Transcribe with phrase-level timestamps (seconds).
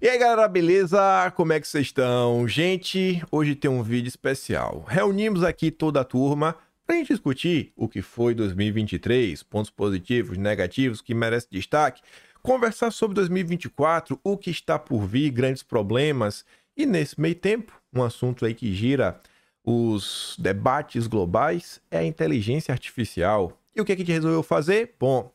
[0.00, 1.32] E aí galera, beleza?
[1.34, 2.46] Como é que vocês estão?
[2.46, 4.84] Gente, hoje tem um vídeo especial.
[4.86, 6.54] Reunimos aqui toda a turma
[6.86, 12.02] para gente discutir o que foi 2023, pontos positivos, negativos, que merece destaque,
[12.42, 16.44] conversar sobre 2024, o que está por vir, grandes problemas
[16.76, 19.18] e nesse meio tempo, um assunto aí que gira
[19.64, 23.58] os debates globais é a inteligência artificial.
[23.74, 24.94] E o que, é que a gente resolveu fazer?
[25.00, 25.32] Bom,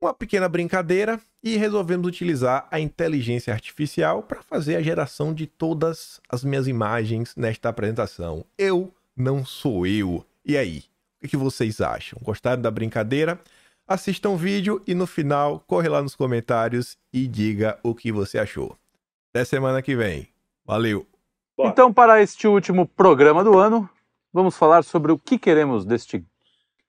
[0.00, 6.20] uma pequena brincadeira e resolvemos utilizar a inteligência artificial para fazer a geração de todas
[6.28, 8.44] as minhas imagens nesta apresentação.
[8.58, 10.26] Eu não sou eu.
[10.44, 10.82] E aí?
[11.22, 12.18] O que vocês acham?
[12.20, 13.40] Gostaram da brincadeira?
[13.86, 18.40] Assista o vídeo e no final corre lá nos comentários e diga o que você
[18.40, 18.76] achou.
[19.32, 20.26] Até semana que vem.
[20.64, 21.06] Valeu!
[21.56, 21.70] Bora.
[21.70, 23.88] Então, para este último programa do ano,
[24.32, 26.26] vamos falar sobre o que queremos deste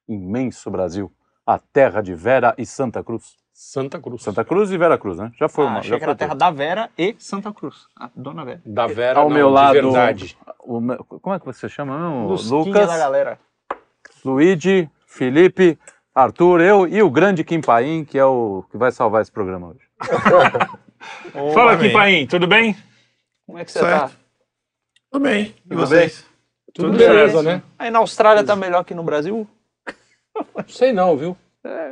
[0.08, 1.12] imenso Brasil
[1.46, 3.36] a terra de Vera e Santa Cruz.
[3.60, 4.22] Santa Cruz.
[4.22, 5.32] Santa Cruz e Vera Cruz, né?
[5.36, 5.78] Já foi ah, uma.
[5.80, 7.88] Achei já que era a terra da Vera e Santa Cruz.
[7.96, 8.62] A dona Vera.
[8.64, 9.72] Da Vera, Ao não, meu de lado.
[9.74, 10.38] verdade.
[10.60, 10.80] O,
[11.18, 11.98] como é que você chama?
[11.98, 12.28] Não?
[12.28, 13.36] Lucas, da galera.
[14.24, 15.76] Luigi, Felipe,
[16.14, 19.70] Arthur, eu e o grande Kim Paim, que é o que vai salvar esse programa
[19.70, 19.80] hoje.
[21.52, 22.76] Fala aqui, Paim, tudo bem?
[23.44, 24.12] Como é que você Certo.
[24.12, 24.16] tá?
[25.10, 25.42] Tudo bem.
[25.66, 26.24] E Tudo vocês?
[26.72, 27.12] Tudo, beleza.
[27.12, 27.62] beleza, né?
[27.76, 29.48] Aí na Austrália tá melhor que no Brasil?
[30.68, 31.36] Sei não, viu?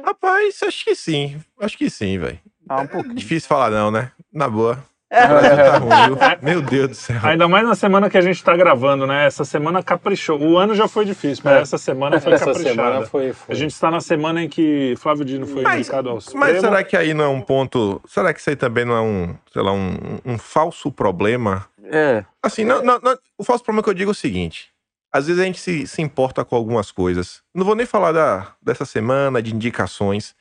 [0.05, 1.41] Rapaz, acho que sim.
[1.61, 2.39] Acho que sim, velho.
[2.69, 3.15] Ah, um pouquinho.
[3.15, 4.11] Difícil falar não, né?
[4.33, 4.79] Na boa.
[5.09, 6.37] Brasil tá ruim?
[6.43, 7.17] Meu Deus do céu.
[7.23, 9.27] Ainda mais na semana que a gente tá gravando, né?
[9.27, 10.39] Essa semana caprichou.
[10.41, 11.61] O ano já foi difícil, mas É.
[11.61, 12.75] essa semana foi Essa caprichada.
[12.75, 13.55] semana foi, foi.
[13.55, 16.41] A gente está na semana em que Flávio Dino foi Mas- indicado ao Supremo.
[16.45, 18.01] Mas será que aí não é um ponto.
[18.07, 21.67] Será que isso aí também não é um, sei lá, um, um falso problema?
[21.85, 22.25] É.
[22.43, 24.71] Assim, não, não- não- o falso problema que eu digo é o seguinte:
[25.17, 27.43] às vezes a gente se, se importa com algumas coisas.
[27.55, 30.35] Não vou nem falar da, dessa semana, de indicações.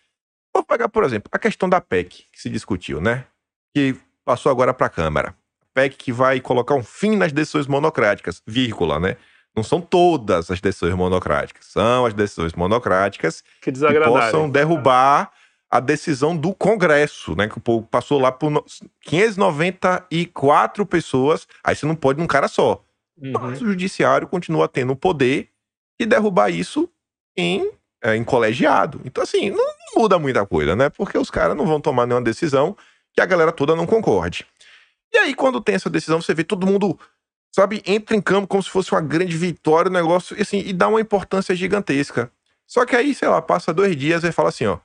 [0.54, 3.26] Vou pegar, por exemplo, a questão da PEC que se discutiu, né?
[3.74, 5.36] Que passou agora para a Câmara.
[5.74, 9.18] PEC que vai colocar um fim nas decisões monocráticas, vírgula, né?
[9.56, 13.94] Não são todas as decisões monocráticas, são as decisões monocráticas Que que
[14.32, 15.32] possam derrubar
[15.72, 17.48] a decisão do Congresso, né?
[17.50, 18.64] Que o povo passou lá por no-
[19.02, 21.48] 594 pessoas.
[21.64, 22.84] Aí você não pode num cara só.
[23.18, 23.32] Uhum.
[23.32, 25.50] Mas o judiciário continua tendo o poder
[26.00, 26.90] de derrubar isso
[27.36, 27.72] em,
[28.04, 29.02] é, em colegiado.
[29.06, 29.66] Então, assim, não
[29.96, 30.90] muda muita coisa, né?
[30.90, 32.76] Porque os caras não vão tomar nenhuma decisão
[33.14, 34.46] que a galera toda não concorde.
[35.14, 37.00] E aí, quando tem essa decisão, você vê todo mundo,
[37.54, 40.74] sabe, entra em campo como se fosse uma grande vitória, o negócio, e assim, e
[40.74, 42.30] dá uma importância gigantesca.
[42.68, 44.80] Só que aí, sei lá, passa dois dias e fala assim, ó,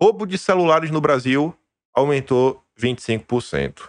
[0.00, 1.56] roubo de celulares no Brasil
[1.94, 3.88] aumentou 25%.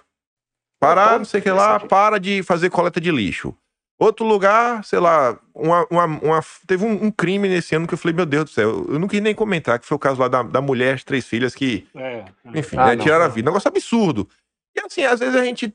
[0.80, 3.56] Parar, não sei o que lá, para de fazer coleta de lixo.
[4.04, 7.98] Outro lugar, sei lá, uma, uma, uma- teve um, um crime nesse ano que eu
[8.00, 10.28] falei, meu Deus do céu, eu não quis nem comentar, que foi o caso lá
[10.28, 12.60] da, da mulher, as três filhas que, É, é.
[12.60, 13.36] enfim, Ah, né, não, tiraram a não.
[13.36, 13.50] vida.
[13.52, 14.28] Negócio absurdo.
[14.76, 15.72] E assim, às vezes a gente,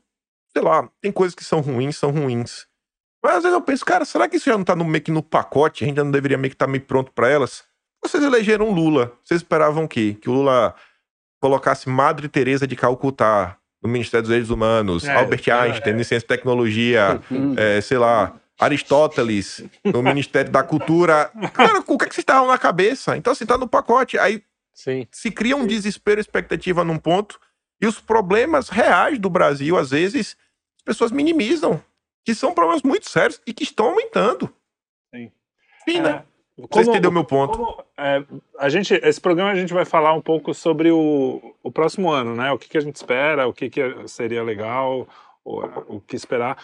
[0.51, 2.67] sei lá, tem coisas que são ruins, são ruins.
[3.23, 5.11] Mas às vezes eu penso, cara, será que isso já não tá no, meio que
[5.11, 5.85] no pacote?
[5.85, 7.63] A gente já não deveria meio que estar meio pronto pra elas?
[8.03, 9.13] Vocês elegeram Lula.
[9.23, 10.17] Vocês esperavam o quê?
[10.21, 10.75] Que o Lula
[11.41, 16.03] colocasse Madre Teresa de Calcutá no Ministério dos Direitos Humanos, É, Albert é, Einstein no
[16.03, 17.21] Ciência e Tecnologia,
[17.57, 21.31] é, sei lá, Aristóteles no Ministério da Cultura.
[21.53, 23.15] Cara, o que, é que vocês estavam na cabeça?
[23.15, 24.17] Então, assim, tá no pacote.
[24.17, 24.43] Aí
[24.73, 25.07] Sim.
[25.11, 27.39] se cria um desespero, expectativa num ponto,
[27.81, 30.35] e os problemas reais do Brasil, às vezes,
[30.77, 31.81] as pessoas minimizam,
[32.25, 34.53] que são problemas muito sérios e que estão aumentando.
[35.13, 35.31] Sim.
[35.87, 36.23] Sim, né?
[36.57, 37.57] É, Você como- entendeu meu ponto?
[37.57, 38.23] como, é,
[38.57, 42.35] a gente, esse programa a gente vai falar um pouco sobre o, o próximo ano,
[42.35, 42.51] né?
[42.51, 45.07] O que, que a gente espera, o que, que seria legal,
[45.45, 45.61] o,
[45.97, 46.57] o que esperar.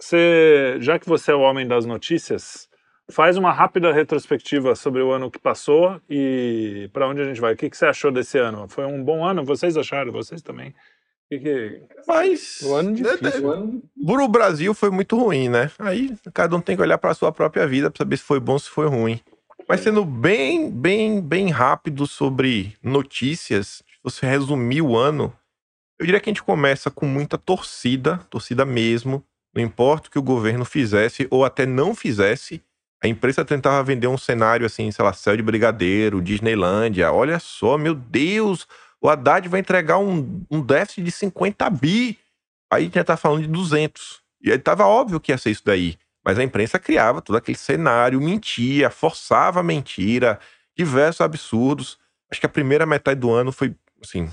[0.00, 2.68] Você, já que você é o homem das notícias,
[3.10, 7.54] faz uma rápida retrospectiva sobre o ano que passou e para onde a gente vai.
[7.54, 8.66] O que, que você achou desse ano?
[8.68, 9.44] Foi um bom ano?
[9.44, 10.10] Vocês acharam?
[10.12, 10.70] Vocês também?
[10.70, 11.82] O que que...
[12.06, 12.60] Mas.
[12.62, 13.54] O ano difícil.
[13.54, 15.70] é, Pro Brasil foi muito ruim, né?
[15.78, 18.52] Aí cada um tem que olhar para sua própria vida para saber se foi bom
[18.54, 19.20] ou se foi ruim.
[19.68, 25.32] Mas sendo bem, bem, bem rápido sobre notícias, se você resumir o ano,
[25.98, 29.24] eu diria que a gente começa com muita torcida, torcida mesmo.
[29.52, 32.62] Não importa o que o governo fizesse ou até não fizesse,
[33.02, 37.12] a imprensa tentava vender um cenário assim, sei lá, céu de brigadeiro, Disneylândia.
[37.12, 38.66] Olha só, meu Deus,
[39.00, 42.18] o Haddad vai entregar um, um déficit de 50 bi.
[42.70, 44.22] Aí a gente já tá falando de 200.
[44.42, 45.96] E aí tava óbvio que ia ser isso daí.
[46.26, 50.40] Mas a imprensa criava todo aquele cenário, mentia, forçava a mentira,
[50.76, 51.98] diversos absurdos.
[52.28, 54.28] Acho que a primeira metade do ano foi, assim,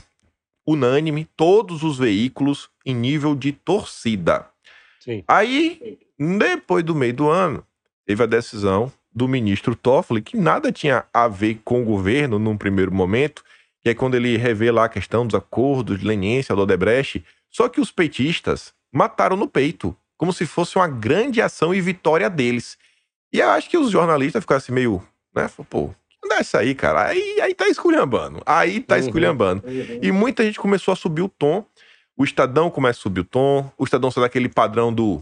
[0.65, 4.47] unânime, todos os veículos em nível de torcida.
[4.99, 5.23] Sim.
[5.27, 7.63] Aí, depois do meio do ano,
[8.07, 12.57] teve a decisão do ministro Toffoli, que nada tinha a ver com o governo num
[12.57, 13.43] primeiro momento,
[13.83, 17.79] que é quando ele revela a questão dos acordos de leniência do Odebrecht, Só que
[17.79, 22.77] os petistas mataram no peito, como se fosse uma grande ação e vitória deles.
[23.33, 25.05] E eu acho que os jornalistas ficaram assim meio,
[25.35, 25.49] né?
[25.69, 25.89] Pô,
[26.23, 27.07] não é isso aí, cara.
[27.07, 28.41] Aí, aí tá esculhambando.
[28.45, 29.01] Aí tá Uhum.
[29.01, 29.63] esculhambando.
[30.01, 31.65] E muita gente começou a subir o tom.
[32.15, 33.69] O Estadão começa a subir o tom.
[33.77, 35.21] O Estadão sai daquele padrão do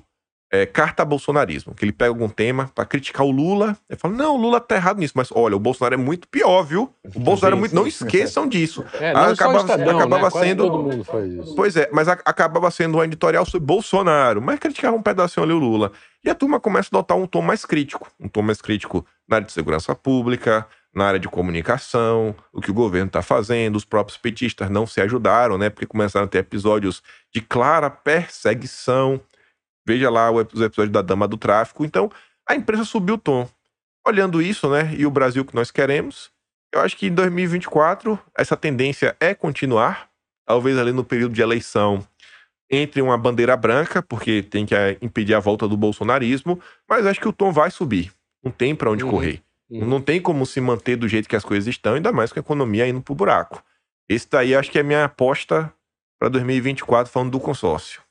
[0.53, 3.77] é, carta bolsonarismo, que ele pega algum tema pra criticar o Lula.
[3.89, 5.13] Ele fala, não, o Lula tá errado nisso.
[5.15, 6.93] Mas olha, o Bolsonaro é muito pior, viu?
[7.15, 7.73] O Bolsonaro é muito...
[7.73, 8.83] Não esqueçam disso.
[8.99, 10.31] É, não Acabava- Estadão, acabava né?
[10.31, 11.55] Quase sendo- todo mundo faz isso.
[11.55, 15.53] Pois é, mas a- acabava sendo um editorial sobre Bolsonaro, mas criticava um pedacinho ali
[15.53, 15.91] o Lula.
[16.23, 19.37] E a turma começa a adotar um tom mais crítico, um tom mais crítico na
[19.37, 23.85] área de segurança pública, na área de comunicação, o que o governo está fazendo, os
[23.85, 25.69] próprios petistas não se ajudaram, né?
[25.69, 27.01] Porque começaram a ter episódios
[27.33, 29.19] de clara perseguição.
[29.87, 31.83] Veja lá os episódios da Dama do Tráfico.
[31.85, 32.11] Então,
[32.47, 33.47] a imprensa subiu o tom.
[34.07, 34.93] Olhando isso, né?
[34.97, 36.31] E o Brasil que nós queremos,
[36.73, 40.09] eu acho que em 2024 essa tendência é continuar
[40.45, 42.05] talvez ali no período de eleição,
[42.69, 47.19] entre uma bandeira branca, porque tem que eh, impedir a volta do bolsonarismo, mas acho
[47.19, 48.11] que o tom vai subir.
[48.43, 49.41] Não tem para onde Uhum, correr.
[49.69, 49.85] uhum.
[49.85, 52.41] Não tem como se manter do jeito que as coisas estão, ainda mais com a
[52.41, 53.63] economia indo pro buraco.
[54.09, 55.71] Esse daí acho que é a minha aposta
[56.19, 58.01] para 2024, falando do consórcio.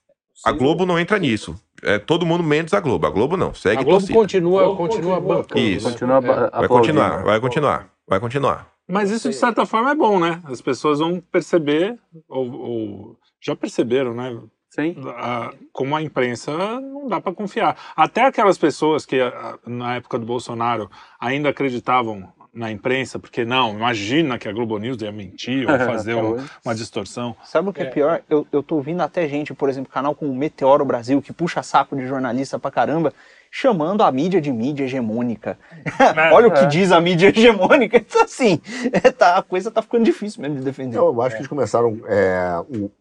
[0.45, 1.55] A Globo não entra nisso.
[1.83, 3.07] É todo mundo menos a Globo.
[3.07, 3.53] A Globo não.
[3.55, 4.19] Segue A Globo torcida.
[4.19, 5.61] continua, continua bancando.
[5.61, 5.87] Isso.
[5.87, 5.93] né?
[5.93, 6.51] Continua É.
[6.59, 8.71] Vai continuar, vai continuar, vai continuar.
[8.89, 10.41] Mas isso, de certa forma, é bom, né?
[10.45, 11.97] As pessoas vão perceber,
[12.29, 14.37] ou, ou já perceberam, né?
[14.73, 14.95] Sim.
[15.17, 17.77] a- como a imprensa não dá para confiar.
[17.97, 20.89] Até aquelas pessoas que a- na época do Bolsonaro
[21.19, 26.15] ainda acreditavam na imprensa, porque não, imagina que a Globo News ia mentir ou fazer
[26.15, 27.37] um- uma distorção.
[27.45, 27.91] Sabe o que é, É.
[27.91, 28.23] pior?
[28.29, 31.63] Eu, eu tô ouvindo até gente, por exemplo, canal como o Meteoro Brasil, que puxa
[31.63, 33.13] saco de jornalista pra caramba,
[33.53, 35.59] chamando a mídia de mídia hegemônica.
[36.33, 37.99] Olha o que diz a mídia hegemônica.
[38.11, 38.61] Então, assim,
[38.93, 40.97] é, tá, a coisa tá ficando difícil mesmo de defender.
[40.99, 42.51] Eu acho que eles começaram é,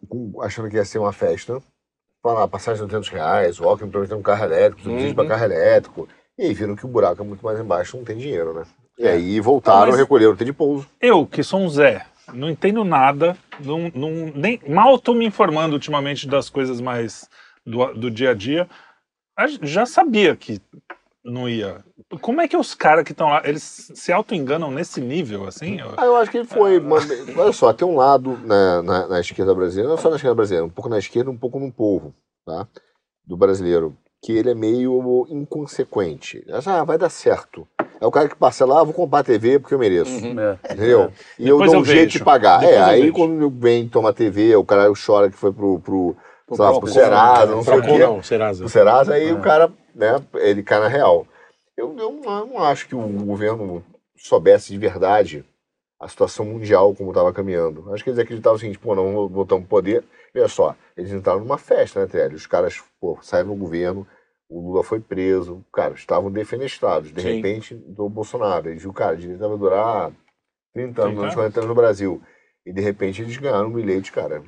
[0.08, 1.60] com- achando que ia ser uma festa.
[2.22, 5.14] Falar, passagem de 200 reais, o Alckmin prometendo um carro elétrico, subsídio Uhum.
[5.14, 6.08] para carro elétrico.
[6.38, 8.62] E aí viram que o buraco é muito mais embaixo, não tem dinheiro, né?
[9.00, 10.86] E aí voltaram, Ah, mas- recolheram o de pouso.
[11.00, 12.04] Eu, que sou um Zé,
[12.34, 17.26] não entendo nada, não, não- nem, mal tô me informando ultimamente das coisas mais
[17.64, 18.68] do, do dia a dia,
[19.34, 20.60] a- já sabia que
[21.24, 21.82] não ia.
[22.20, 25.78] Como é que os caras que estão lá, eles se auto-enganam nesse nível, assim?
[25.96, 26.78] Ah, eu acho que ele foi.
[26.78, 26.96] uma-
[27.36, 30.66] olha só, tem um lado na, na, na esquerda brasileira, não só na esquerda brasileira,
[30.66, 32.14] um pouco na esquerda, um pouco no povo,
[32.44, 32.68] tá?
[33.26, 36.44] Do brasileiro, que ele é meio inconsequente.
[36.52, 37.66] Acha, Ah, vai dar certo.
[38.00, 40.10] É o cara que passa lá, ah, vou comprar a TV porque eu mereço.
[40.24, 40.72] É.
[40.72, 41.12] Entendeu?
[41.38, 42.60] E eu Depois dou eu um jeito de pagar.
[42.60, 43.12] Depois é, aí vejo.
[43.12, 46.16] quando vem tomar TV, o cara chora que foi pro, pro,
[46.46, 47.98] Pro sei lá, Procon, pro Serasa, não sei o quê.
[47.98, 48.58] não, Serasa.
[48.60, 49.32] Pro Serasa, aí É.
[49.32, 51.26] o cara, né, ele cai na real.
[51.76, 52.12] Eu, eu
[52.46, 53.84] não acho que o governo
[54.16, 55.44] soubesse de verdade
[56.00, 57.92] a situação mundial como estava caminhando.
[57.92, 60.02] Acho que eles acreditavam o seguinte, pô, não voltamos pro poder.
[60.34, 62.36] Olha só, eles entraram numa festa, né, Trélio?
[62.36, 64.06] Os caras, pô, saíram do governo,
[64.50, 67.12] o Lula foi preso, cara, estavam defenestrados.
[67.12, 67.36] De Sim.
[67.36, 68.68] repente, do Bolsonaro.
[68.68, 70.10] Eles viram, cara, a direita vai durar
[70.74, 72.20] 30 anos, 30 40 anos no Brasil.
[72.66, 74.42] E de repente eles ganharam um bilhete, cara.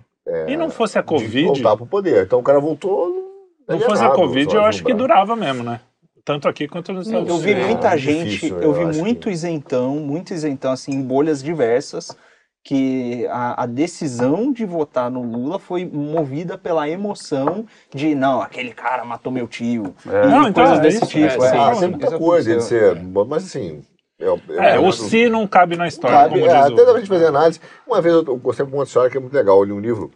[0.49, 2.25] E não fosse a de Covid, voltar pro poder.
[2.27, 3.31] Então o cara voltou.
[3.69, 5.81] não fosse a Covid, eu acho que durava mesmo, né?
[6.25, 7.55] Tanto aqui quanto nos Estados Eu Unidos.
[7.55, 10.93] vi É, muita é gente, difícil, eu eu vi muito que- isentão, muito isentão, assim,
[10.93, 12.17] em bolhas diversas,
[12.65, 18.73] que a, a decisão de votar no Lula foi movida pela emoção de, não, aquele
[18.73, 20.27] cara matou meu tio, É.
[20.29, 21.25] Não, então coisas é desse isso, tipo.
[21.25, 21.51] é, é.
[21.51, 21.57] sim.
[21.59, 22.95] Ah, tem muita coisa de aconteceu.
[22.97, 23.03] ser.
[23.27, 23.83] Mas assim.
[24.19, 26.77] Eu, eu, É, eu- o se não cabe na história, Sabe, como é, diz até
[26.85, 27.15] dá pra gente o...
[27.15, 27.61] fazer análise.
[27.85, 29.59] Uma vez eu, gostei de uma história que é muito legal.
[29.59, 30.13] Eu li um livro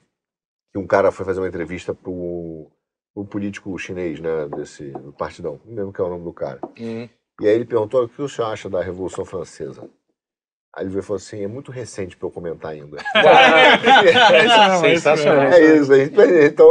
[0.73, 2.71] que um cara foi fazer uma entrevista pro,
[3.13, 4.47] pro político chinês, né?
[4.55, 5.59] Desse do partidão.
[5.65, 6.61] Não lembro qual é o nome do cara.
[6.79, 7.09] Uhum.
[7.41, 9.91] E aí ele perguntou o que o senhor acha da Revolução Francesa.
[10.77, 12.99] Aí ele veio e falou assim: é muito recente pra eu comentar ainda.
[13.17, 15.43] É isso mesmo, é isso Sensacional.
[15.45, 16.15] É isso, a gente,
[16.45, 16.69] então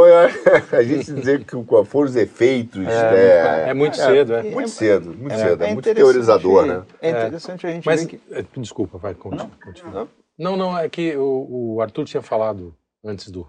[0.71, 4.43] a gente dizer que qual foram os efeitos É, é, É muito cedo, é.
[4.43, 5.37] muito cedo, muito É.
[5.37, 6.83] cedo, é, É muito teorizador, né?
[7.01, 8.21] É interessante a gente Mas, ver que...
[8.31, 9.49] é, desculpa, vai, continua.
[9.63, 10.07] continua.
[10.37, 13.47] Não, não, é que o, o Arthur tinha falado antes do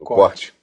[0.00, 0.54] O corte corte.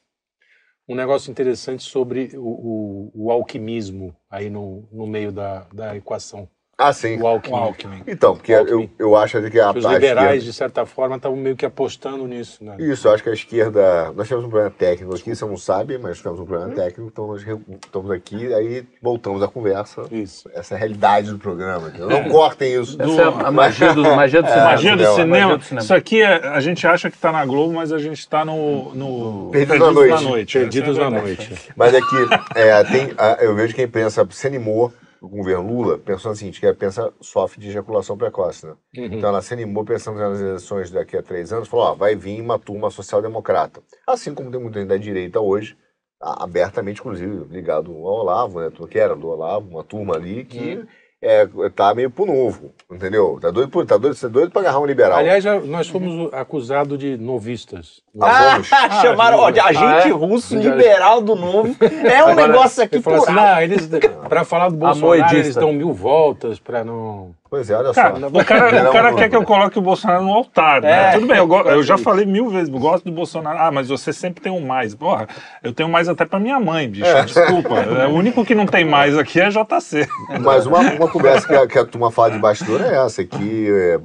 [0.90, 6.50] um negócio interessante sobre o, o, o alquimismo aí no, no meio da, da equação.
[6.76, 7.22] Ah, sim.
[7.22, 7.60] O alquimia.
[7.60, 8.02] O Alckmin.
[8.08, 8.90] Então, porque eu, Alckmin.
[8.98, 12.26] eu acho que a, os a liberais, esquerda- de certa forma, estavam meio que apostando
[12.28, 12.76] nisso, né?
[12.80, 14.12] Isso, eu acho que a esquerda.
[14.16, 17.28] Nós tivemos um problema técnico aqui, você não sabe, mas tivemos um problema técnico, então
[17.28, 17.42] nós
[17.86, 20.02] estamos aqui, aí voltamos à conversa.
[20.12, 20.50] Isso.
[20.54, 21.94] Essa é a realidade do programa.
[21.98, 23.00] Não cortem isso.
[23.00, 24.66] Essa é a magia do, magia do cinema.
[24.66, 25.84] Magia do cinema, magia do cinema.
[25.84, 28.94] Isso aqui é, a gente acha que tá na Globo, mas a gente tá no,
[28.96, 30.58] no Perdidos na Noite.
[30.58, 31.72] Essa é a Perdidos na noite.
[31.76, 34.92] Mas é que é, tem, a- eu vejo que a imprensa se animou
[35.24, 38.74] o governo Lula pensou seguinte, que a pensa sofre de ejaculação precoce, né?
[38.98, 39.06] Uhum.
[39.06, 42.42] Então ela se animou pensando nas eleições daqui a três anos, falou, ó, vai vir
[42.42, 43.82] uma turma social-democrata.
[44.06, 45.78] Assim como tem muita gente da direita hoje,
[46.20, 48.70] abertamente, inclusive, ligado ao Olavo, né?
[48.90, 50.88] Que era do Olavo, uma turma ali que Uhum.
[51.24, 53.40] É, tá meio pro novo, entendeu?
[53.42, 55.18] Tá doido, por- tá doido, tá doido pra agarrar um liberal.
[55.18, 58.02] Aliás, nós fomos acusados de novistas.
[58.14, 58.68] Nós vamos...
[59.02, 60.12] Chamaram, ó, de agente Ah, é?
[60.12, 61.76] russo, Já- liberal do novo.
[61.82, 63.90] É um Agora, negócio aqui por assim, não, eles,
[64.28, 67.34] pra falar do Bolsonaro, eles dão mil voltas pra não...
[67.54, 68.28] Pois é, olha Cara, só.
[68.28, 71.10] o cara, Não, o cara quer que eu coloque o Bolsonaro no altar, né?
[71.10, 71.12] É.
[71.12, 73.60] Tudo bem, eu, eu já falei mil vezes, gosto do Bolsonaro.
[73.60, 74.96] Ah, mas você sempre tem um mais.
[74.96, 75.28] Porra,
[75.62, 77.06] eu tenho mais até pra minha mãe, bicho.
[77.26, 77.84] Desculpa.
[77.94, 80.08] É, o único que não tem mais aqui é JC.
[80.42, 83.70] Mas uma, uma conversa que a, que a turma fala de bastidor é essa, que
[83.70, 84.00] é,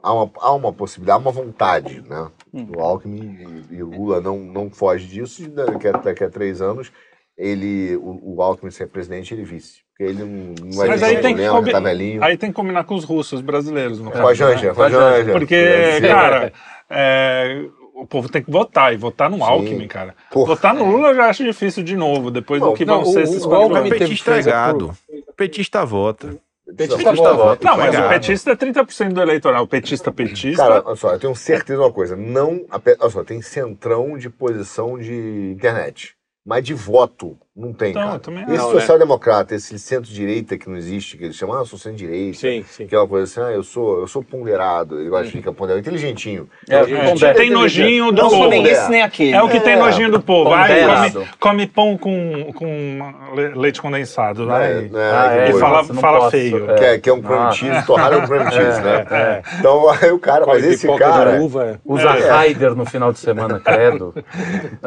[0.00, 2.28] há, uma, há uma possibilidade, há uma vontade, né?
[2.52, 6.62] O Alckmin e, e o Lula não, não foge disso, daqui a, daqui a três
[6.62, 6.92] anos,
[7.36, 9.81] ele, o, o Alckmin ser presidente, ele vice.
[9.96, 12.24] Porque ele não, vai Mas aí tem, que problema, combi- tá velhinho.
[12.24, 14.74] aí tem que combinar com os russos brasileiros, no Com a caso, Janja, né?
[14.74, 15.32] com a Janja.
[15.32, 16.08] Porque, ser.
[16.08, 16.52] cara,
[16.88, 19.42] é, o povo tem que votar, e votar no Sim.
[19.42, 20.14] Alckmin, cara.
[20.30, 20.46] Porra.
[20.54, 23.12] Votar no Lula eu já acho difícil de novo, depois Não, do que não, vão
[23.12, 23.92] ser o- esses o quatro Alckmin anos.
[23.92, 24.96] O petista é a gado.
[25.28, 26.36] O petista vota.
[26.76, 27.68] Petista Petista vota.
[27.68, 29.64] Não, mas Vai o petista é 30% do eleitoral.
[29.64, 30.62] O petista petista.
[30.62, 32.16] Cara, olha só, eu tenho certeza de uma coisa.
[32.16, 36.14] Não, olha só, tem centrão de posição de internet.
[36.46, 38.80] Mas de voto, não tem, Então, também Esse não, né?
[38.80, 42.38] social-democrata, esse centro-direita que não existe, que eles chamam, ah, eu sou centro-direita.
[42.38, 42.84] Sim, sim.
[42.84, 44.98] Aquela coisa assim, ah, eu sou, eu sou ponderado.
[44.98, 45.80] Ele gosta de ficar ponderado.
[45.80, 46.48] Inteligentinho.
[46.66, 48.48] É, é, ele- tem nojinho do Não sou povo.
[48.50, 49.32] nem esse nem aquele.
[49.34, 49.76] É o que tem É.
[49.76, 50.50] nojinho do povo.
[50.54, 50.82] Aí
[51.12, 54.46] come, come pão com, com le- leite condensado.
[54.46, 56.70] Né, Aí, né, Ah, é, e fala, nossa, fala feio.
[56.70, 56.74] É.
[56.74, 57.52] Que é, que é um creme Ah.
[57.52, 59.06] cheese, torrado é um creme cheese, né?
[59.12, 59.42] É.
[59.58, 61.78] Então, aí o cara, mas Come esse pipoca cara uva.
[61.84, 62.30] Usa É.
[62.30, 64.14] Raider no final de semana, credo.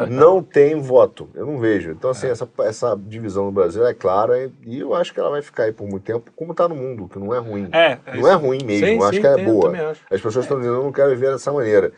[0.08, 1.28] não tem voto.
[1.34, 1.92] Eu não vejo.
[1.92, 5.42] Então, assim, essa, essa divisão no Brasil é clara e- eu acho que ela vai
[5.42, 7.68] ficar aí por muito tempo, como tá no mundo, que não é ruim.
[7.72, 9.70] É, Não é ruim mesmo, eu acho que ela é boa.
[10.10, 11.92] As pessoas estão dizendo, eu não quero viver dessa maneira.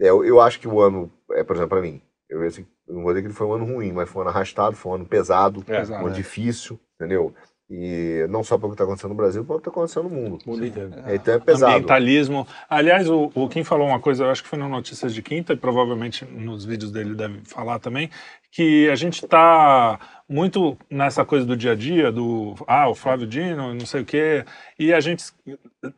[0.00, 2.94] É, eu, eu acho que o ano, é, por exemplo, para mim, eu, assim, eu
[2.94, 4.92] não vou dizer que ele foi um ano ruim, mas foi um ano arrastado, foi
[4.92, 5.72] um ano pesado, É,
[6.02, 7.34] um ano difícil, entendeu?
[7.70, 10.38] E não só pelo que está acontecendo no Brasil, pelo que está acontecendo no mundo.
[10.46, 10.88] Bonita.
[11.12, 11.72] Então é pesado.
[11.72, 12.46] ambientalismo.
[12.68, 15.52] Aliás, o, o Kim falou uma coisa, eu acho que foi no Notícias de Quinta,
[15.52, 18.08] e provavelmente nos vídeos dele deve falar também,
[18.50, 23.26] que a gente está muito nessa coisa do dia a dia, do ah, o Flávio
[23.26, 24.44] Dino, não sei o quê,
[24.78, 25.24] e a gente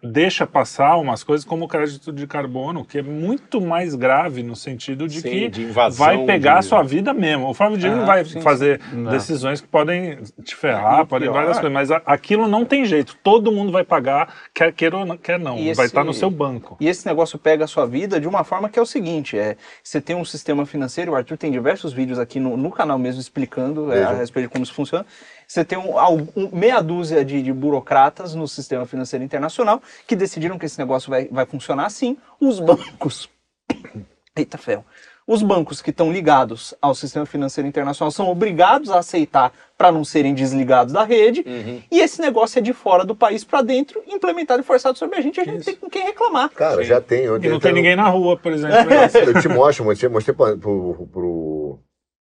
[0.03, 4.55] deixa passar umas coisas como o crédito de carbono, que é muito mais grave no
[4.55, 7.49] sentido de Sim, que de invasão, vai pegar de- a sua vida mesmo.
[7.49, 9.11] O Flávio Dino Ah, vai sim, fazer Não.
[9.11, 12.85] decisões que podem te ferrar, E podem pior- várias coisas, mas a- aquilo não tem
[12.85, 13.17] jeito.
[13.23, 15.57] Todo mundo vai pagar, quer queira ou não, quer não.
[15.57, 16.77] E Vai esse- estar no seu banco.
[16.81, 19.57] E esse negócio pega a sua vida de uma forma que é o seguinte: é,
[19.83, 23.21] você tem um sistema financeiro, o Arthur tem diversos vídeos aqui no, no canal mesmo
[23.21, 25.07] explicando é, a respeito de como isso funciona.
[25.51, 30.57] Você tem um, algum- meia dúzia de, de burocratas no sistema financeiro internacional que decidiram
[30.57, 32.17] que esse negócio vai, vai funcionar assim.
[32.41, 33.29] Os bancos.
[34.37, 34.85] Eita ferro.
[35.27, 40.05] Os bancos que estão ligados ao sistema financeiro internacional são obrigados a aceitar para não
[40.05, 41.43] serem desligados da rede.
[41.47, 41.83] Uhum.
[41.91, 45.21] E esse negócio é de fora do país para dentro, implementado e forçado sobre a
[45.21, 45.37] gente.
[45.39, 45.65] e A gente Isso.
[45.67, 46.49] tem com quem reclamar.
[46.51, 47.23] Cara, já tem.
[47.25, 48.77] Eu, E não eu- tem ninguém na rua, por exemplo.
[49.35, 51.07] Eu te mostro, mostrei, mostrei pro, pro,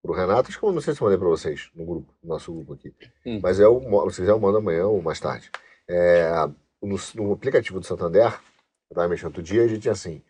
[0.07, 2.29] pro, Renato, acho que eu não sei se eu mandei pra vocês no grupo, no
[2.29, 2.93] nosso grupo aqui.
[3.25, 3.39] Hum.
[3.43, 5.49] Mas eu, mo- se quiser eu mando amanhã ou mais tarde.
[5.89, 6.29] É,
[6.81, 8.33] no, no aplicativo do Santander,
[8.89, 10.21] eu tava mexendo outro dia, a gente tinha assim,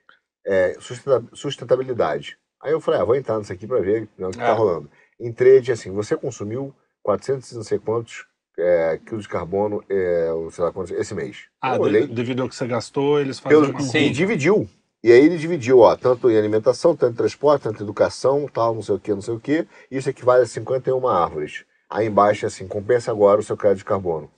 [0.46, 2.38] é, sustenta- sustentabilidade.
[2.62, 4.54] Aí eu falei, ah, vou entrar nisso aqui pra ver né, o que tá Ah.
[4.54, 4.90] rolando.
[5.20, 8.26] Entrei, tinha assim, você consumiu 400 e não sei quantos
[8.60, 11.46] é, quilos de carbono é, sei lá quantos, esse mês.
[11.62, 14.10] Ah, de- devido ao que você gastou, eles fazem pelo, e conta.
[14.10, 14.68] dividiu.
[15.08, 18.76] E aí ele dividiu, ó, tanto em alimentação, tanto em transporte, tanto em educação, tal,
[18.76, 19.66] não sei o que, não sei o que.
[19.90, 21.64] Isso equivale a 51 árvores.
[21.90, 24.30] Aí embaixo é assim, compensa agora o seu crédito de carbono.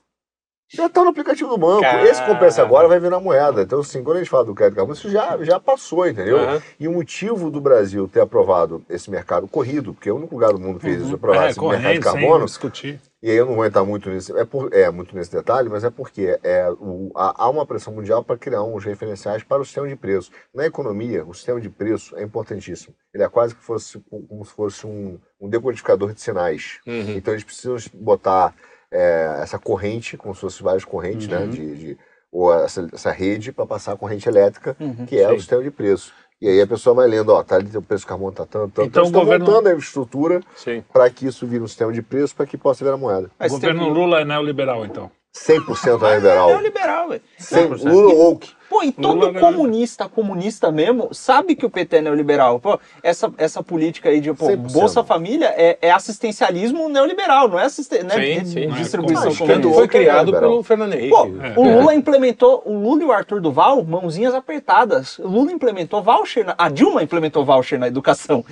[0.72, 1.82] Já tá no aplicativo do banco.
[1.82, 2.08] Cara.
[2.08, 3.64] Esse compensa agora vai vir na moeda.
[3.64, 6.38] Então, assim, quando a gente fala do crédito de carbono, isso já, já passou, entendeu?
[6.38, 6.62] Aham.
[6.80, 10.54] E o motivo do Brasil ter aprovado esse mercado corrido, porque é o único lugar
[10.54, 13.02] do mundo que fez isso, aprovar É, esse mercado de carbono, discutir.
[13.24, 15.84] e aí eu não vou entrar muito nesse, é, por, é muito nesse detalhe, mas
[15.84, 19.66] é porque é, o- há há uma pressão mundial para criar uns referenciais para o
[19.66, 20.30] sistema de preço.
[20.54, 22.94] Na economia, o sistema de preço é importantíssimo.
[23.12, 26.78] Ele é quase que fosse, como se fosse um, um decodificador de sinais.
[26.86, 27.16] Uhum.
[27.18, 28.54] Então eles precisam botar
[28.92, 31.38] é, essa corrente, como se fossem várias correntes, né?
[31.40, 31.50] Uhum.
[31.50, 31.98] De, de-
[32.32, 35.06] ou essa, essa rede para passar a corrente elétrica, Uhum.
[35.06, 35.34] que é Sim.
[35.36, 36.14] o sistema de preço.
[36.42, 38.72] E aí a pessoa vai lendo, ó, tá ali, o preço do carbono tá tanto,
[38.72, 38.88] tanto.
[38.88, 40.84] Então Então, o governo- montando a estrutura Sim.
[40.94, 43.28] para que isso vire um sistema de preço para que possa virar moeda.
[43.28, 45.12] O Mas governo tem- Lula é neoliberal, então.
[45.48, 46.48] 100% É liberal.
[46.50, 47.22] neoliberal, velho.
[47.40, 47.84] 100%.
[47.84, 48.60] Lula woke.
[48.70, 49.40] Pô, e todo Lula, né?
[49.40, 52.60] comunista, comunista mesmo, sabe que o PT é neoliberal.
[52.60, 54.72] Pô, essa, essa política aí de pô, 100%.
[54.72, 58.70] Bolsa Família é, é assistencialismo neoliberal, não é, assisten não é Sim, sim.
[58.74, 59.74] distribuição Mas comunista.
[59.74, 60.50] Foi é criado liberal.
[60.52, 61.10] pelo Fernando Henrique.
[61.10, 61.54] Pô, É.
[61.58, 65.18] o Lula implementou, o Lula e o Arthur Duval, mãozinhas apertadas.
[65.18, 68.46] O Lula implementou voucher, na, a Dilma implementou voucher na educação.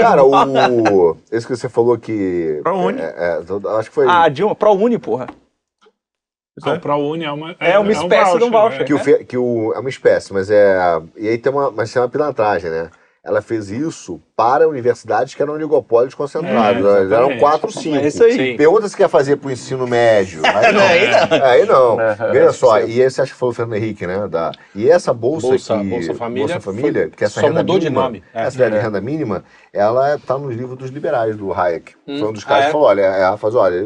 [0.00, 1.16] Cara, o.
[1.32, 2.62] Esse que você falou que.
[2.96, 4.06] É, é, acho que foi.
[4.08, 5.26] A Dilma, ProUni, porra.
[6.64, 7.56] Ah, o ProUni é uma.
[7.60, 8.84] É uma espécie de um voucher.
[8.84, 10.76] Que, o, fe- que o, é uma espécie, mas é.
[11.16, 12.90] E aí tem uma, mas tem uma pilantragem, né?
[13.22, 16.82] Ela fez isso para universidades que eram oligopólios concentrados.
[16.82, 17.96] É, Elas eram quatro, cinco.
[17.96, 18.56] É isso aí.
[18.56, 20.40] Pergunta se quer fazer para o ensino médio.
[20.46, 20.80] Aí não.
[20.82, 21.46] Aí não.
[21.46, 22.00] Aí não.
[22.00, 22.86] É, Veja é, só, sim.
[22.88, 24.26] e esse acho que foi o Fernando Henrique, né?
[24.26, 27.60] Da, e essa bolsa, Bolsa- que, Bolsa Família Bolsa Família, foi- que essa só renda
[27.60, 28.24] mudou de mínima, nome.
[28.32, 28.42] É.
[28.44, 31.92] Essa ideia de renda mínima, ela está no livro dos liberais, do Hayek.
[32.06, 32.66] Foi um dos caras Ah, é?
[32.68, 33.84] que falou, olha, ela faz, olha,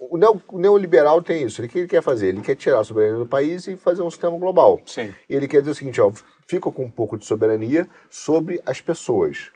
[0.00, 1.60] o, neo, o neoliberal tem isso.
[1.60, 2.28] Ele, o que ele quer fazer?
[2.28, 4.80] Ele quer tirar a soberania do país e fazer um sistema global.
[4.86, 5.12] Sim.
[5.28, 6.10] E ele quer dizer o seguinte, ó,
[6.46, 9.50] fica com um pouco de soberania sobre as pessoas.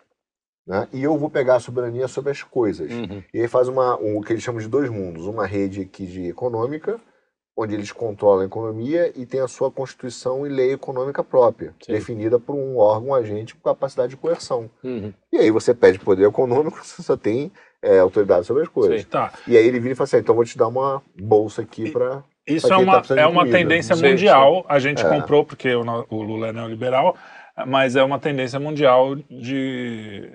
[0.67, 0.87] Né?
[0.93, 2.93] E eu vou pegar a soberania sobre as coisas.
[2.93, 3.23] Uhum.
[3.33, 5.27] E aí faz uma, um, o que eles chamam de dois mundos.
[5.27, 7.01] Uma rede aqui de econômica,
[7.57, 11.93] onde eles controlam a economia e tem a sua constituição e lei econômica própria, Sim.
[11.93, 14.71] definida por um órgão, um agente com capacidade de coerção.
[14.85, 15.13] Uhum.
[15.33, 17.51] E aí você pede poder econômico, você só tem
[17.83, 19.01] é, autoridade sobre as coisas.
[19.01, 19.09] Sim.
[19.09, 19.33] Tá.
[19.47, 21.91] E aí ele vira e fala assim, então eu vou te dar uma bolsa aqui
[21.91, 22.23] para...
[22.49, 23.59] Isso é tá uma, precisando é uma comida.
[23.59, 24.65] tendência Sim, mundial.
[24.69, 25.09] A gente É.
[25.09, 27.17] comprou porque o, o Lula é neoliberal,
[27.67, 30.31] mas é uma tendência mundial de,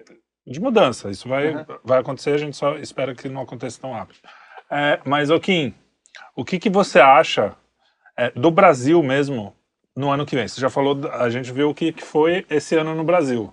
[0.45, 1.09] de mudança.
[1.09, 1.65] Isso vai, Uhum.
[1.83, 4.19] vai acontecer, a gente só espera que não aconteça tão rápido.
[4.69, 5.73] É, mas, ô Kim,
[6.35, 7.55] o que, que você acha
[8.17, 9.55] é, do Brasil mesmo
[9.95, 10.47] no ano que vem?
[10.47, 13.51] Você já falou, a gente viu o que, que foi esse ano no Brasil.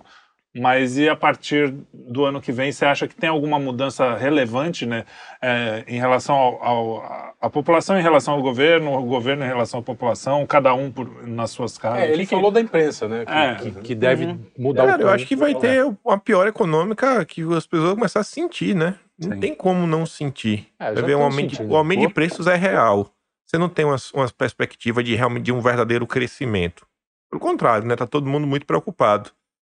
[0.53, 4.85] Mas e a partir do ano que vem, você acha que tem alguma mudança relevante
[4.85, 5.05] né,
[5.41, 9.47] é, em relação ao, ao- a, a população em relação ao governo, o governo em
[9.47, 12.01] relação à população, cada um por, nas suas casas?
[12.01, 13.23] É, ele que que- falou da imprensa, né?
[13.25, 13.55] Que, É.
[13.55, 14.39] que- que deve Uhum.
[14.57, 15.55] mudar Cara, o eu acho que vai É.
[15.55, 18.95] ter uma pior econômica que as pessoas vão começar a sentir, né?
[19.17, 19.39] Não Sim.
[19.39, 20.67] tem como não sentir.
[20.77, 21.71] É, vai ver um aumento, sentindo.
[21.71, 23.09] o aumento de preços é real.
[23.45, 26.85] Você não tem uma, uma perspectiva de realmente de um verdadeiro crescimento.
[27.29, 27.95] Pelo contrário, né?
[27.95, 29.29] Tá todo mundo muito preocupado.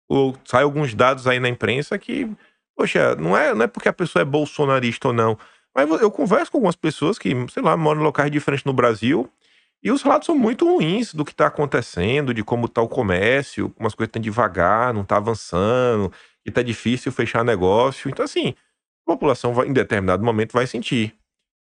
[0.08, 2.28] Ou sai alguns dados aí na imprensa que,
[2.76, 5.38] poxa, não é, não é porque a pessoa é bolsonarista ou não.
[5.74, 9.30] Mas eu converso com algumas pessoas que, sei lá, moram em locais diferentes no Brasil
[9.82, 13.68] e os relatos são muito ruins do que está acontecendo, de como está o comércio,
[13.70, 16.10] como as coisas estão devagar, não está avançando,
[16.44, 18.08] que está difícil fechar negócio.
[18.08, 18.54] Então, assim,
[19.04, 21.14] a população vai, em determinado momento vai sentir.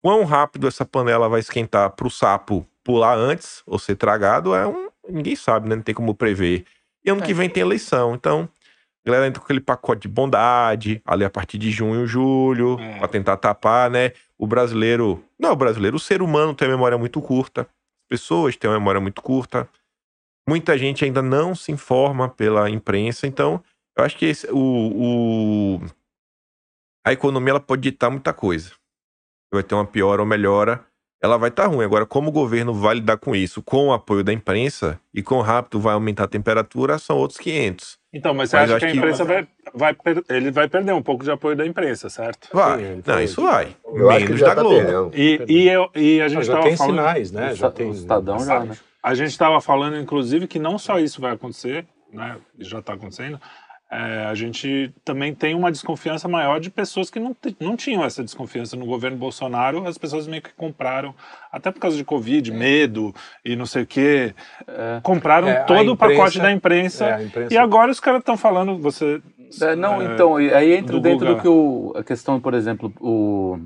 [0.02, 4.66] Quão rápido essa panela vai esquentar para o sapo pular antes ou ser tragado é
[4.66, 4.88] um.
[5.08, 5.76] Ninguém sabe, né?
[5.76, 6.64] Não tem como prever.
[7.04, 7.26] E ano É.
[7.26, 8.14] que vem tem eleição.
[8.14, 8.48] Então,
[9.04, 12.98] a galera entra com aquele pacote de bondade, ali a partir de junho, julho, É.
[12.98, 14.12] para tentar tapar, né?
[14.38, 15.24] O brasileiro.
[15.38, 17.62] Não, o brasileiro, o ser humano tem uma memória muito curta.
[17.62, 19.68] As pessoas têm uma memória muito curta.
[20.48, 23.26] Muita gente ainda não se informa pela imprensa.
[23.26, 23.62] Então,
[23.96, 24.56] eu acho que esse, o,
[25.76, 25.80] o-
[27.06, 28.72] a economia ela pode ditar muita coisa.
[29.52, 30.84] Vai ter uma piora ou melhora.
[31.22, 31.84] Ela vai estar ruim.
[31.84, 35.40] Agora, como o governo vai lidar com isso, com o apoio da imprensa, e quão
[35.40, 37.96] rápido vai aumentar a temperatura, são outros 500.
[38.12, 40.68] Então, mas você Mas acha que a acho que- imprensa vai, vai per- ele vai
[40.68, 42.48] perder um pouco de apoio da imprensa, certo?
[42.52, 42.78] Vai.
[42.96, 43.68] Sim, não, isso vai.
[43.86, 45.10] Eu Menos já da tá Globo.
[45.14, 46.96] E, e, eu, e a Ah, gente já estava tem falando...
[46.96, 47.54] sinais, né?
[47.54, 47.88] Já tem.
[47.88, 48.76] o Estadão já, né?
[49.02, 52.36] A gente estava falando, inclusive, que não só isso vai acontecer, né?
[52.58, 53.40] Já está acontecendo.
[53.94, 58.24] É, a gente também tem uma desconfiança maior de pessoas que não, não tinham essa
[58.24, 59.86] desconfiança no governo Bolsonaro.
[59.86, 61.14] As pessoas meio que compraram,
[61.52, 64.34] até por causa de Covid, medo e não sei o quê.
[65.02, 67.06] Compraram É, todo o imprensa- pacote da imprensa.
[67.06, 69.20] É, imprensa- E agora os caras estão falando, você.
[69.60, 71.34] É, não, é, então, aí entra dentro Guga.
[71.34, 73.58] do que o, a questão, por exemplo, o,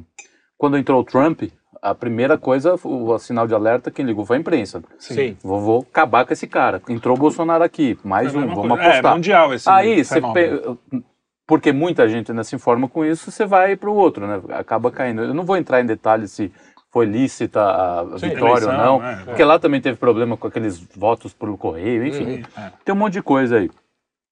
[0.59, 1.43] quando entrou o Trump,
[1.91, 4.83] a primeira coisa, o, o sinal de alerta, quem ligou foi a imprensa.
[4.99, 5.37] Sim.
[5.43, 6.83] Vou, vou acabar com esse cara.
[6.89, 8.83] Entrou o Bolsonaro aqui, mais é um, vamos coisa.
[8.83, 9.15] É, apostar.
[9.15, 11.03] mundial esse Aí, você pe-
[11.47, 14.41] porque muita gente ainda se informa com isso, você vai para o outro, né?
[14.51, 15.23] Acaba caindo.
[15.23, 16.53] Eu não vou entrar em detalhes se
[16.93, 19.17] foi lícita a Sim, vitória ou eleição, não, é.
[19.25, 22.43] porque lá também teve problema com aqueles votos por correio, enfim.
[22.57, 22.73] É.
[22.85, 23.71] Tem um monte de coisa aí.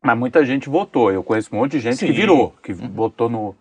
[0.02, 1.12] Mas muita gente votou.
[1.12, 2.06] Eu conheço um monte de gente Sim.
[2.06, 3.54] que virou, que votou no,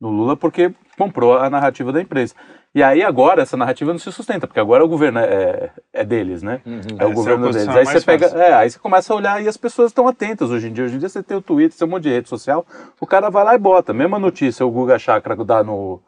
[0.00, 2.34] no Lula porque comprou a narrativa da imprensa.
[2.74, 6.42] E aí agora essa narrativa não se sustenta, porque agora o governo é, é deles,
[6.42, 6.60] né?
[6.98, 7.66] É o é governo deles.
[7.66, 10.50] posição Aí você pega, é, aí você começa a olhar e as pessoas estão atentas
[10.50, 10.84] hoje em dia.
[10.84, 12.66] Hoje em dia você tem o Twitter, você tem um monte de rede social,
[13.00, 13.92] o cara vai lá e bota.
[13.92, 16.00] Mesma notícia, o Guga Chakra dá no,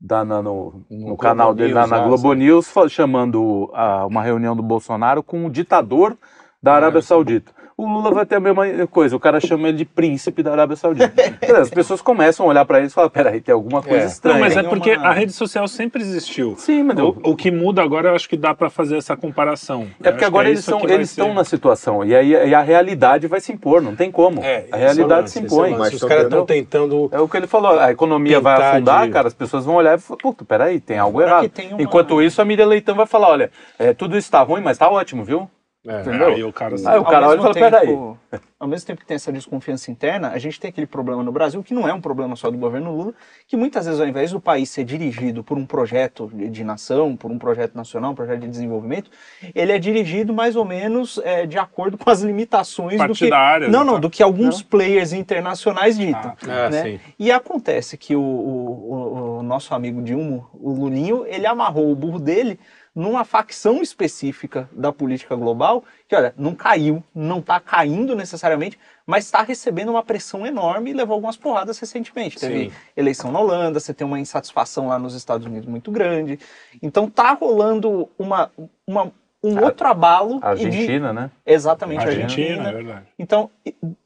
[0.00, 4.06] dá na- no, no, No canal dele, na, News, na lá, Globo News, chamando a,
[4.06, 6.16] uma reunião do Bolsonaro com o ditador
[6.62, 7.52] da Arábia Saudita.
[7.76, 9.14] O Lula vai ter a mesma coisa.
[9.14, 11.12] O cara chama ele de príncipe da Arábia Saudita.
[11.60, 14.06] As pessoas começam a olhar pra ele e falar: peraí, tem alguma coisa É.
[14.06, 14.34] estranha.
[14.34, 16.54] Não, mas é porque uma- a rede social sempre existiu.
[16.56, 19.16] Sim, mas eu- O, o que muda agora, eu acho que dá pra fazer essa
[19.16, 19.86] comparação.
[20.02, 23.40] É porque agora eles, são, eles estão na situação e aí e a realidade vai
[23.40, 24.42] se impor, não tem como.
[24.42, 25.70] É, é a realidade se é impõe.
[25.70, 25.78] lance.
[25.80, 27.08] Mas Os caras estão tentando-.
[27.12, 29.98] É o que ele falou, a economia vai afundar, de- cara, as pessoas vão olhar
[29.98, 31.48] e falar, puta, peraí, tem algo errado.
[31.50, 34.60] tem uma- Enquanto isso, a Miriam Leitão vai falar, olha, é, tudo isso tá ruim,
[34.62, 35.48] mas tá ótimo, viu?
[35.86, 36.00] É.
[36.00, 36.28] Entendeu?
[36.28, 36.74] Aí o cara.
[36.86, 37.86] Aí o cara Ao olha e mesmo fala, peraí.
[37.88, 38.18] tempo-
[38.58, 41.62] Ao mesmo tempo que tem essa desconfiança interna, a gente tem aquele problema no Brasil,
[41.62, 43.12] que não é um problema só do governo Lula,
[43.46, 47.14] que muitas vezes, ao invés do país ser dirigido por um projeto de, de nação,
[47.14, 49.10] por um projeto nacional, um projeto de desenvolvimento,
[49.54, 53.26] ele é dirigido mais ou menos é, de acordo com as limitações do que.
[53.70, 54.00] Não, não, tá?
[54.00, 56.32] do que alguns players internacionais ditam.
[56.48, 56.82] Ah, né?
[56.82, 57.00] sim.
[57.18, 61.94] E acontece que o, o- o- o nosso amigo Dilma, o Lulinho, ele amarrou o
[61.94, 62.58] burro dele
[62.96, 69.26] numa facção específica da política global, que olha, não caiu, não está caindo necessariamente, mas
[69.26, 72.38] está recebendo uma pressão enorme e levou algumas porradas recentemente.
[72.38, 72.72] Teve Sim.
[72.96, 76.40] eleição na Holanda, você tem uma insatisfação lá nos Estados Unidos muito grande.
[76.82, 78.50] Então tá rolando uma,
[78.86, 79.12] uma-
[79.44, 80.40] um outro abalo.
[80.42, 81.30] A e de- Argentina, né?
[81.44, 83.06] exatamente, a Argentina, é verdade.
[83.18, 83.50] então,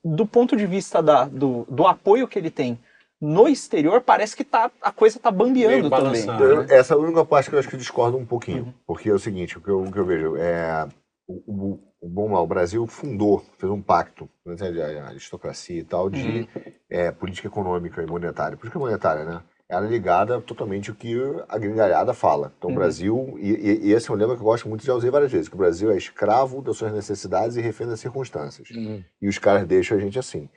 [0.04, 2.76] do ponto de vista da- do, do apoio que ele tem
[3.20, 6.26] no exterior, parece que tá, a coisa tá bambeando também.
[6.40, 6.66] Eu- né?
[6.70, 8.64] essa é a única parte que eu acho que eu discordo um pouquinho.
[8.64, 8.74] Uhum.
[8.86, 10.88] Porque é o seguinte, o que eu, o que eu vejo é.
[11.28, 15.84] O, o, o, bom lá, o Brasil fundou, fez um pacto, né, de aristocracia e
[15.84, 16.46] tal, de Uhum.
[16.88, 18.56] é, política econômica e monetária.
[18.56, 19.42] Política monetária, né?
[19.68, 21.16] Ela é ligada totalmente ao que
[21.48, 22.52] a gringalhada fala.
[22.58, 22.78] Então, o Uhum.
[22.78, 25.30] Brasil, e, e- e esse é um lema que eu gosto muito, já usei várias
[25.30, 28.68] vezes, que o Brasil é escravo das suas necessidades e refém das circunstâncias.
[28.70, 29.04] Uhum.
[29.22, 30.48] E os caras deixam a gente assim.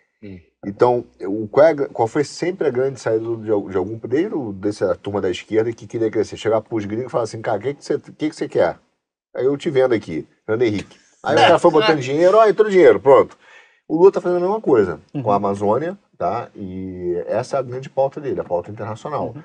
[0.65, 4.53] Então, o, qual, é qual foi sempre a grande saída de, de algum desde o-
[4.53, 6.37] dessa turma da esquerda que queria crescer?
[6.37, 8.77] Chegar pros gringos e falar assim, cara, o que, que, você, que, que você quer?
[9.35, 10.97] Aí eu te vendo aqui, Fernando Henrique.
[11.23, 13.37] Aí o cara foi botando dinheiro, ó, entrou dinheiro, pronto.
[13.87, 16.49] O Lula tá fazendo a mesma coisa com a Amazônia, tá?
[16.55, 19.35] E essa é a grande pauta dele, a pauta internacional.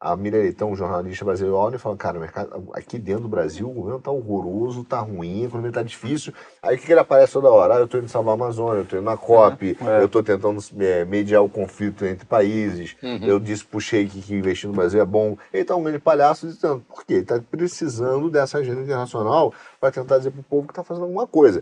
[0.00, 3.68] A Miriam Leitão, jornalista brasileira, olha e fala, cara, o mercado, aqui dentro do Brasil
[3.68, 6.32] o governo tá horroroso, tá ruim, a economia tá difícil.
[6.62, 7.74] Aí o que, que ele aparece toda hora?
[7.74, 10.00] Ah, eu tô indo salvar a Amazônia, eu tô indo na COP, É.
[10.00, 13.24] eu tô tentando é, mediar o conflito entre países, Uhum.
[13.26, 15.36] eu disse pro Sheik que investir no Brasil é bom.
[15.52, 17.14] Ele tá um grande palhaço dizendo, por quê?
[17.14, 21.26] Ele tá precisando dessa agenda internacional para tentar dizer pro povo que tá fazendo alguma
[21.26, 21.60] coisa.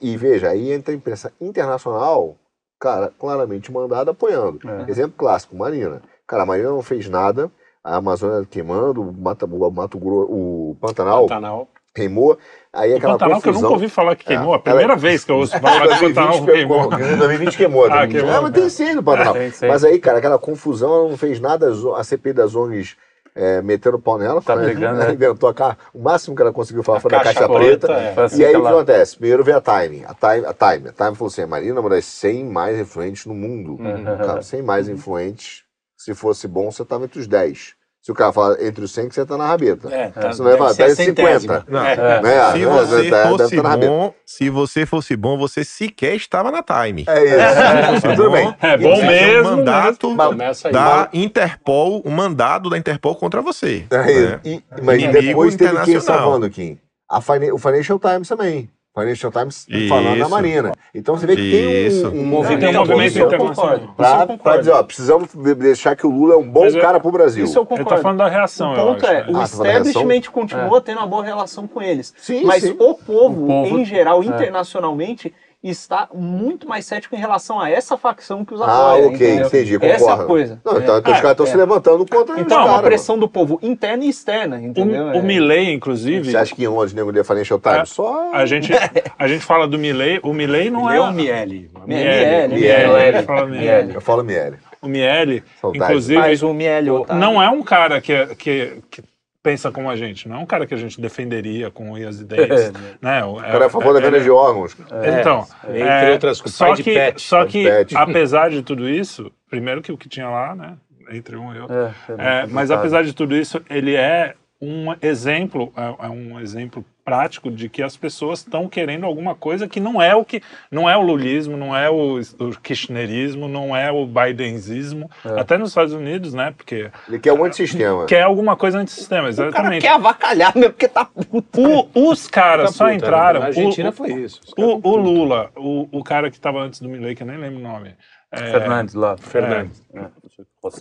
[0.00, 2.36] E veja, aí entra a imprensa internacional,
[2.80, 4.60] cara, claramente mandada apoiando.
[4.70, 4.88] É.
[4.88, 6.00] Exemplo clássico, Marina.
[6.28, 7.50] Cara, a Marina não fez nada,
[7.82, 11.68] a Amazônia queimando, o Mato, o Mato Grosso, o Pantanal Pantanal.
[11.94, 12.38] queimou,
[12.72, 13.70] aí O aquela Pantanal que eu confusão...
[13.70, 14.52] nunca ouvi falar que queimou.
[14.52, 14.56] É.
[14.56, 16.84] A primeira Ela- vez que eu ouço falar que o Pantanal 2020 queimou.
[16.84, 17.84] Em 2020 queimou.
[17.86, 18.68] Ah, queimou, Ah, mas tem é.
[18.68, 19.32] sim no Pantanal.
[19.34, 19.52] Tem.
[19.68, 22.94] Mas aí, cara, aquela confusão, ela não fez nada, O- a CPI das ONGs
[23.34, 24.42] é, meteram o pau nela.
[24.42, 24.66] Tá né?
[24.66, 25.12] pegando, Ela né?
[25.14, 25.78] inventou a ca...
[25.94, 28.20] O máximo que ela conseguiu falar A foi da caixa caixa preta, preta.
[28.20, 28.24] é.
[28.24, 29.16] Assim E aí o que acontece?
[29.16, 30.04] Primeiro veio a Time.
[30.06, 32.78] A Time, a Time, a Time falou assim: a Marina é uma das 100 mais
[32.78, 33.80] influentes no mundo.
[33.80, 34.04] Uhum.
[34.26, 35.62] Cara, 100 mais influentes.
[36.08, 37.74] Se fosse bom, você tava entre os 10.
[38.00, 39.92] Se o cara falar entre os 100, que você tá na rabeta.
[39.94, 41.60] É, tá, Senão vai falar, tá deve em ser a centésima.
[41.60, 41.64] 50.
[41.68, 41.84] Não.
[41.86, 42.22] É.
[42.22, 42.52] Né?
[42.52, 42.66] Se Né?
[42.66, 46.62] você Deve tá- fosse deve tá bom, se você fosse bom, você sequer estava na
[46.62, 47.04] Time.
[47.06, 48.06] É isso.
[48.06, 48.14] É.
[48.14, 48.56] Tudo bem.
[48.62, 49.48] É bom Existe mesmo.
[49.50, 50.72] Um mandato Começa aí.
[50.72, 53.84] da Interpol, o mandado da Interpol contra você.
[53.90, 54.30] É isso.
[54.30, 54.40] né?
[54.46, 56.20] E- mas Inimigo depois teve quem internacional.
[56.22, 56.80] salvando quem?
[57.10, 58.70] A o Financial Times também.
[58.98, 60.28] Financial Times falando da.
[60.28, 60.72] Marina.
[60.94, 62.08] Então você vê que tem Isso.
[62.08, 63.54] um, um movimento Tem um movimento internacional.
[63.54, 63.76] concordo.
[63.84, 64.38] Isso eu Pra, concordo.
[64.42, 67.10] pra dizer, ó, precisamos de- deixar que o Lula é um bom eu- cara pro
[67.10, 67.44] Brasil.
[67.44, 68.02] Isso eu Ele tá concordo.
[68.02, 69.14] falando da reação, o eu ponto acho.
[69.14, 69.26] é, né?
[69.28, 72.12] o Ah, tá establishment continua tendo uma boa relação com eles.
[72.18, 72.76] Sim, mas sim.
[72.78, 74.26] o povo, O povo- em geral, é.
[74.26, 75.32] internacionalmente,
[75.62, 79.06] está muito mais cético em relação a essa facção que os Ah, apoia.
[79.06, 79.46] ok, entendeu?
[79.48, 80.26] entendi, Essa é a concordo.
[80.26, 80.60] coisa.
[80.64, 81.50] Não, então, então os É, caras estão é.
[81.50, 85.06] se levantando contra Então, é os uma pressão do povo interna e externa, entendeu?
[85.06, 85.22] O, o É.
[85.22, 85.70] Milley, mano.
[85.72, 87.78] inclusive, Você acha que onde nego de Financial Times?
[87.80, 87.84] É.
[87.86, 88.30] Só.
[88.32, 88.72] a gente,
[89.18, 91.00] a gente fala do Milley, o Milley não Milley é...
[91.00, 91.70] ou Miele?
[91.86, 93.22] Miele, Miele, Miele.
[93.24, 93.94] fala Miele.
[93.94, 94.56] Eu falo Miele.
[94.80, 95.84] O Miele, Saudade.
[95.84, 99.02] inclusive, Mas o Miele o- não é um cara que, que, que
[99.42, 102.24] pensa como a gente, não é um cara que a gente defenderia com unhas e
[102.24, 102.72] dentes.
[103.00, 103.24] né?
[103.24, 104.76] O cara é a favor da venda ele- de órgãos.
[105.20, 107.20] Então, Entre é, outras coisas, só que, pet.
[107.22, 107.96] só que pet.
[107.96, 110.76] apesar de tudo isso, primeiro que o que tinha lá, né,
[111.12, 115.72] entre um e outro, É, é, mas apesar de tudo isso, ele é um exemplo,
[115.76, 120.00] é, é um exemplo prático de que as pessoas estão querendo alguma coisa que não
[120.00, 124.06] é o que não é o lulismo, não é o, o kirchnerismo, não é o
[124.06, 126.52] bidenzismo, até nos Estados Unidos, né?
[126.56, 128.04] Porque Ele quer um antissistema.
[128.04, 129.82] quer alguma coisa antissistema, O cara exatamente.
[129.82, 131.60] quer avacalhar mesmo, porque tá puto.
[131.94, 133.40] O- os caras só Puta, entraram.
[133.40, 134.40] Na Argentina o, foi isso.
[134.56, 137.62] O Lula, o, o cara que estava antes do Milley, que eu nem lembro o
[137.62, 137.94] nome.
[138.32, 139.16] É, Fernandes lá.
[139.16, 139.82] Fernandes.
[139.94, 140.08] É, é.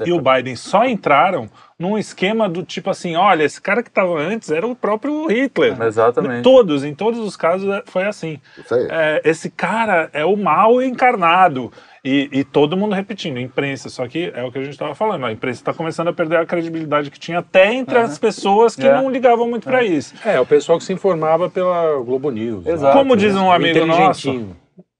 [0.06, 1.48] E o Biden só entraram
[1.80, 5.80] num esquema do tipo assim, olha, esse cara que estava antes era o próprio Hitler.
[5.82, 6.42] Exatamente.
[6.44, 8.40] Todos, em todos os casos é- foi assim.
[8.58, 8.88] Isso aí.
[8.90, 11.72] É, esse cara é o mal encarnado.
[12.04, 13.88] E, e todo mundo repetindo, imprensa.
[13.90, 16.38] Só que é o que a gente estava falando, a imprensa está começando a perder
[16.38, 18.94] a credibilidade que tinha até entre as pessoas que É.
[18.94, 20.14] não ligavam muito para isso.
[20.26, 22.66] É, o pessoal que se informava pela Globo News.
[22.66, 22.98] Exato.
[22.98, 24.56] Como diz um amigo nosso, inteligentinho.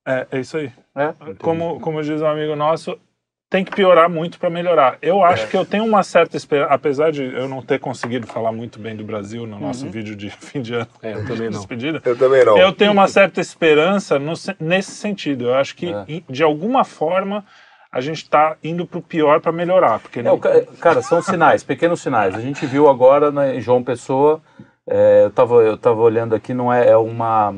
[0.06, 0.72] é, é isso aí.
[0.98, 1.14] É.
[1.40, 2.98] Como, como diz um amigo nosso,
[3.50, 4.98] tem que piorar muito para melhorar.
[5.02, 8.52] Eu acho que eu tenho uma certa esperança, apesar de eu não ter conseguido falar
[8.52, 11.52] muito bem do Brasil no nosso vídeo de fim de ano, É, eu também não.
[11.60, 12.58] despedida, Eu também não.
[12.58, 15.46] eu tenho uma certa esperança no se- nesse sentido.
[15.46, 16.06] Eu acho que, É.
[16.30, 17.46] de alguma forma,
[17.90, 20.00] a gente está indo para o pior para melhorar.
[20.00, 22.36] Porque É, não, cara, são sinais, pequenos sinais.
[22.36, 24.42] A gente viu agora em João Pessoa,
[24.86, 27.54] é, eu estava eu tava olhando aqui, não é, é uma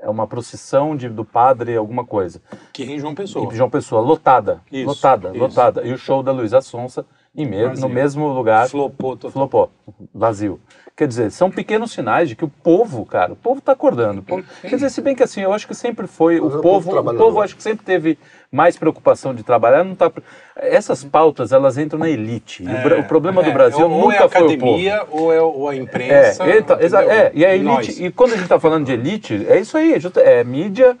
[0.00, 2.40] é uma procissão de, do padre alguma coisa.
[2.72, 3.44] Que em João Pessoa.
[3.52, 5.38] Em João Pessoa, lotada, Isso, lotada, isso.
[5.38, 5.82] lotada.
[5.86, 7.04] E o show da Luísa Sonsa
[7.36, 9.30] em me- no mesmo lugar, Flopou total.
[9.32, 9.70] flopou,
[10.12, 10.60] vazio.
[11.00, 14.20] Quer dizer, são pequenos sinais de que o povo, cara, o povo está acordando.
[14.22, 16.58] Povo- quer dizer, se bem que assim, eu acho que sempre foi, Mas é o
[16.58, 18.18] o povo o povo acho que sempre teve
[18.52, 20.12] mais preocupação de trabalhar, não tá
[20.56, 22.62] essas pautas, elas entram na elite.
[22.62, 24.74] E o problema do É, Brasil ou nunca é a foi o povo.
[24.74, 26.46] academia ou é ou a É, imprensa.
[26.46, 27.10] exa- entendeu?
[27.10, 27.98] é, e a elite, Nós.
[27.98, 30.98] e quando a gente está falando de elite, é isso aí, justa- é mídia,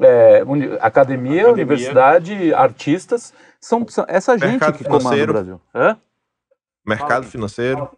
[0.00, 5.32] é, uni- academia, universidade, artistas, são, são essa gente Mercado que comanda o financeiro.
[5.32, 5.60] Brasil.
[5.74, 5.96] Hã?
[6.86, 7.90] Mercado financeiro.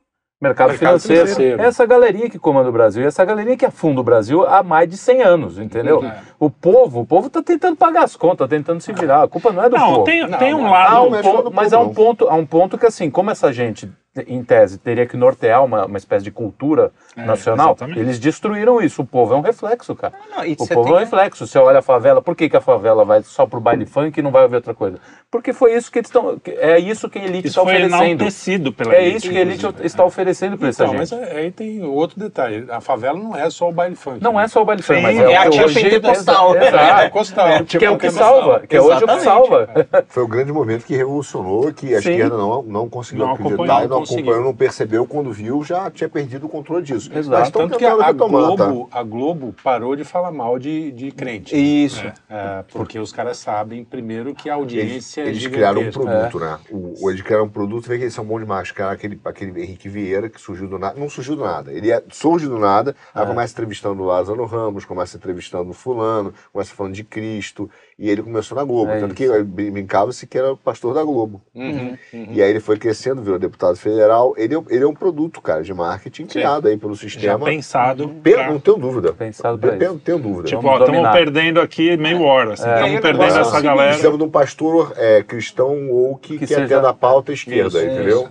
[0.42, 1.22] Mercado, Mercado financeiro.
[1.28, 1.62] financeiro.
[1.62, 4.90] É essa galerinha que comanda o Brasil, essa galerinha que afunda o Brasil há mais
[4.90, 6.04] de 100 anos, entendeu?
[6.04, 6.18] É.
[6.38, 9.22] O povo, o povo está tentando pagar as contas, tá tentando se virar.
[9.22, 10.04] A culpa não é do não, povo.
[10.04, 10.96] tem, Não, tem um lado.
[10.96, 13.88] Há um ponto- mas há um ponto, há um ponto que assim, como essa gente,
[14.26, 17.98] em tese, teria que nortear uma, uma espécie de cultura É, nacional, exatamente.
[17.98, 19.00] eles destruíram isso.
[19.00, 20.12] O povo é um reflexo, cara.
[20.30, 21.46] Não, e O povo é um tem- reflexo.
[21.46, 24.22] Você olha a favela, por que, que a favela vai só pro baile funk e
[24.22, 24.98] não vai ouvir outra coisa?
[25.30, 26.38] Porque foi isso que eles estão.
[26.46, 27.94] É isso que a elite está oferecendo.
[28.04, 31.24] enaltecido pela É elite, isso que a elite está oferecendo para essa Então, mas gente.
[31.30, 32.66] aí tem outro detalhe.
[32.70, 34.22] A favela não é só o baile funk.
[34.22, 36.54] Não é só o baile funk, Sim, mas é a o que tia hoje- pentecostal.
[36.56, 36.76] Exato.
[36.76, 37.48] É, pentecostal.
[37.48, 39.68] É, Que é o que salva, que é hoje o que salva.
[40.08, 43.88] Foi o grande movimento que revolucionou, que a esquerda não, não conseguiu Não acreditar e
[43.88, 44.40] não não conseguiu.
[44.42, 47.10] não percebeu, quando viu, já tinha perdido o controle disso.
[47.12, 47.52] Exato.
[47.52, 48.66] Tanto que a, a retomar, tá?
[48.66, 51.54] Globo, a Globo parou de falar mal de, de crente.
[51.56, 52.04] Isso.
[52.28, 56.38] É, porque os caras sabem, primeiro, que a Eles, audiência eles é criaram um produto,
[56.40, 56.58] né?
[56.70, 58.70] O, o- eles criaram um produto, vê que eles são bons demais.
[58.72, 60.98] Cara, aquele, aquele Henrique Vieira que surgiu do nada.
[60.98, 61.72] Não surgiu do nada.
[61.72, 66.32] Ele é- surge do nada, aí começa entrevistando o Lázaro Ramos, começa entrevistando o fulano,
[66.52, 67.70] começa falando de Cristo.
[67.98, 68.90] E ele começou na Globo.
[68.90, 69.32] É tanto isso.
[69.32, 71.40] que brin- brincava-se que era o pastor da Globo.
[71.54, 72.26] Uhum, uhum.
[72.32, 74.34] E aí ele foi crescendo, virou deputado federal.
[74.36, 77.44] Ele, é- ele é um produto, cara, de marketing criado aí pelo Já sistema.
[77.44, 78.08] pensado.
[78.08, 79.12] Pe- pra- Não tenho dúvida.
[79.12, 79.98] Pensado pra Não isso.
[80.04, 80.44] tenho dúvida.
[80.48, 82.54] Tipo, Vamos ó, estamos perdendo aqui meio hora.
[82.54, 82.72] Assim, É.
[82.74, 83.88] Estamos E aí, perdendo agora, essa galera.
[83.90, 87.78] Precisamos de um pastor é, cristão ou que, Que quer seja- ter da pauta esquerda,
[87.78, 88.28] Isso, entendeu?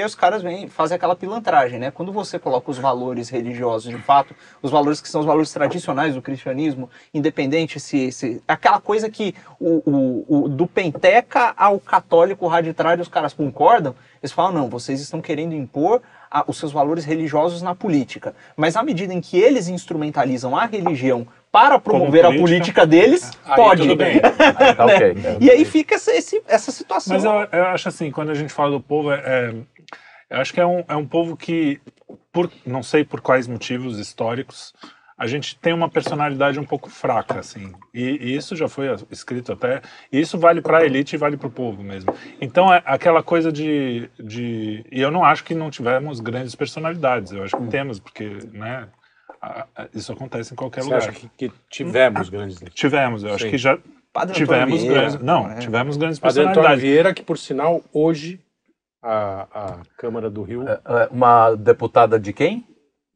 [0.00, 1.90] E aí os caras vêm fazer aquela pilantragem, né?
[1.90, 6.14] Quando você coloca os valores religiosos, de fato, os valores que são os valores tradicionais
[6.14, 8.10] do cristianismo, independente se...
[8.10, 13.94] se aquela coisa que o, o- o- do penteca ao católico radical os caras concordam,
[14.22, 18.34] eles falam, não, vocês estão querendo impor a- os seus valores religiosos na política.
[18.56, 23.32] Mas à medida em que eles instrumentalizam a religião para promover a política, política deles,
[23.44, 23.82] Aí pode.
[23.82, 24.20] tudo bem.
[24.76, 25.16] Tá ok.
[25.40, 27.12] E aí fica essa, esse- essa situação.
[27.14, 29.54] Mas eu, eu acho assim, quando a gente fala do povo, é, é-
[30.30, 31.80] eu acho que é um, é um povo que,
[32.32, 34.72] por, não sei por quais motivos históricos,
[35.18, 37.72] a gente tem uma personalidade um pouco fraca, assim.
[37.92, 39.82] E, e isso já foi escrito até.
[40.10, 42.14] E isso vale para a elite e vale para o povo mesmo.
[42.40, 44.82] Então, é aquela coisa de, de.
[44.90, 47.32] E eu não acho que não tivemos grandes personalidades.
[47.32, 48.88] Eu acho que temos, porque, né?
[49.94, 51.08] Isso acontece em qualquer Você lugar.
[51.08, 53.50] acha que, que tivemos grandes Tivemos, eu acho Sim.
[53.50, 53.78] que já
[54.12, 55.20] Padre Antônio tivemos Vieira, grandes.
[55.20, 55.58] Não, é.
[55.58, 56.82] tivemos grandes Padre Antônio personalidades.
[56.82, 58.40] Vieira, que por sinal, hoje,
[59.02, 62.64] a, a Câmara do Rio, É, Uma deputada de quem?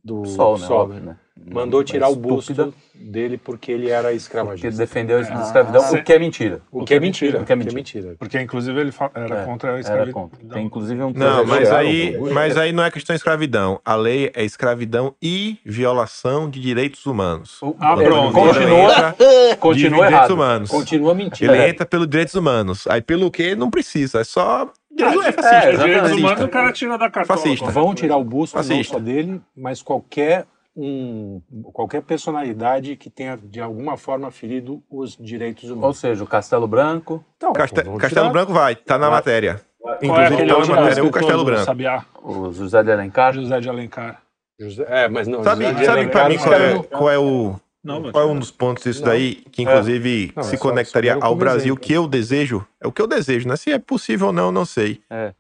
[0.03, 0.67] do Sol, né?
[0.67, 1.17] Sol, né?
[1.51, 4.71] mandou tirar o busto Estúpida, dele porque ele era Que escravagista.
[4.79, 5.97] defendeu a Ah, escravidão, sim.
[5.99, 6.61] o que é mentira.
[6.71, 7.41] O que é mentira.
[7.41, 8.15] O que é mentira.
[8.19, 10.13] Porque, inclusive, ele era É, contra a Era escravidão.
[10.29, 10.39] contra.
[10.49, 13.81] Tem inclusive um Não, mas aí, mas aí não é questão de escravidão.
[13.85, 17.61] A lei é escravidão e violação de direitos humanos.
[17.63, 18.33] O- Ah, ele pronto.
[18.33, 19.17] Continua,
[19.59, 20.31] continua errado.
[20.35, 20.71] humanos.
[20.71, 21.57] Continua mentira.
[21.57, 22.87] Ele entra pelos direitos humanos.
[22.87, 25.57] Aí pelo que não precisa, é só direitos Ah, é fascista.
[25.67, 27.39] é, Direitos humanos, o cara tira da cartola.
[27.39, 27.71] Fascista.
[27.71, 28.95] Vão tirar o busto não Fascista.
[28.95, 31.41] só dele, mas qualquer um,
[31.73, 35.99] qualquer personalidade que tenha de alguma forma ferido os direitos Ou humanos.
[35.99, 38.31] seja, o Castelo Branco, Então, vão Castelo tirar.
[38.31, 39.19] Branco vai, tá na Vai.
[39.19, 39.61] matéria.
[39.87, 41.65] É Inclusive aquele tá na matéria o Castelo Branco.
[41.65, 43.35] Sabiá, o José de Alencar.
[43.35, 44.21] José de Alencar.
[44.59, 45.45] José- É, mas não.
[45.45, 48.33] Sabe, José de sabe Alencar, mim qual é, não- qual é o, Não, Qual é
[48.33, 49.09] um dos pontos disso Não.
[49.09, 51.81] daí que, inclusive, Não, se é conectaria ao Brasil, exemplo.
[51.85, 52.67] que eu desejo?
[52.81, 53.57] É o que eu desejo, né?
[53.57, 55.03] Se é possível ou não, eu não sei.
[55.11, 55.35] É.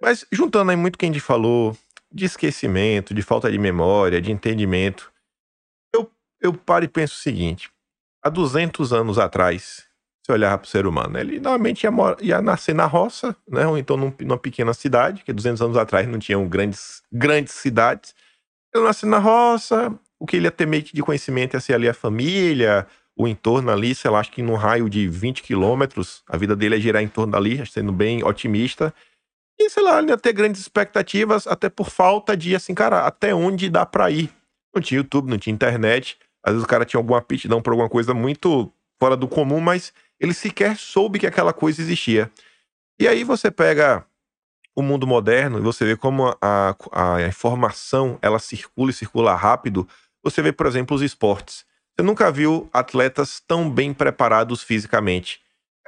[0.00, 1.76] Mas juntando aí muito que a gente falou
[2.10, 5.12] de esquecimento, de falta de memória, de entendimento,
[5.94, 7.70] eu, eu paro e penso o seguinte:
[8.22, 9.84] há 200 anos atrás,
[10.24, 13.66] se olhar para o ser humano, ele normalmente ia, mora- ia nascer na roça, né?
[13.66, 18.14] ou então num- numa pequena cidade, que 200 anos atrás não tinham grandes, grandes cidades.
[18.74, 19.94] Ele nasce na roça,
[20.24, 23.28] o que ele ia ter meio que de conhecimento ia ser ali a família, o
[23.28, 26.80] entorno ali, sei lá, acho que num raio de 20 quilômetros, a vida dele ia
[26.80, 28.92] girar em torno dali, sendo bem otimista.
[29.60, 33.34] E, sei lá, ele ia ter grandes expectativas, até por falta de, assim, cara, até
[33.34, 34.30] onde dá pra ir.
[34.74, 36.16] Não tinha YouTube, não tinha internet.
[36.42, 39.92] Às vezes o cara tinha alguma aptidão por alguma coisa muito fora do comum, mas
[40.18, 42.32] ele sequer soube que aquela coisa existia.
[42.98, 44.06] E aí você pega
[44.74, 49.86] o mundo moderno e você vê como a, a informação ela circula e circula rápido.
[50.24, 51.64] Você vê, por exemplo, os esportes.
[51.94, 55.40] Você nunca viu atletas tão bem preparados fisicamente.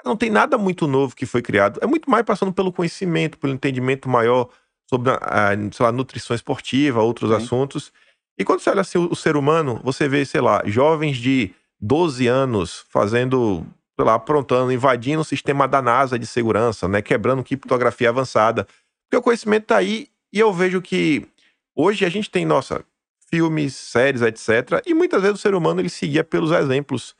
[0.04, 1.80] Não tem nada muito novo que foi criado.
[1.82, 4.48] É muito mais passando pelo conhecimento, pelo entendimento maior
[4.88, 7.36] sobre a, a, sei lá, nutrição esportiva, outros Sim.
[7.36, 7.92] assuntos.
[8.38, 12.28] E quando você olha assim, o, ser humano, você vê, sei lá, jovens de 12
[12.28, 17.02] anos fazendo, sei lá, aprontando, invadindo o sistema da NASA de segurança, né?
[17.02, 18.68] Quebrando criptografia avançada.
[19.04, 21.26] Porque o conhecimento tá aí e eu vejo que
[21.74, 22.84] hoje a gente tem, nossa,
[23.28, 24.82] filmes, séries, etc.
[24.86, 27.14] E muitas vezes o ser humano ele seguia pelos exemplos.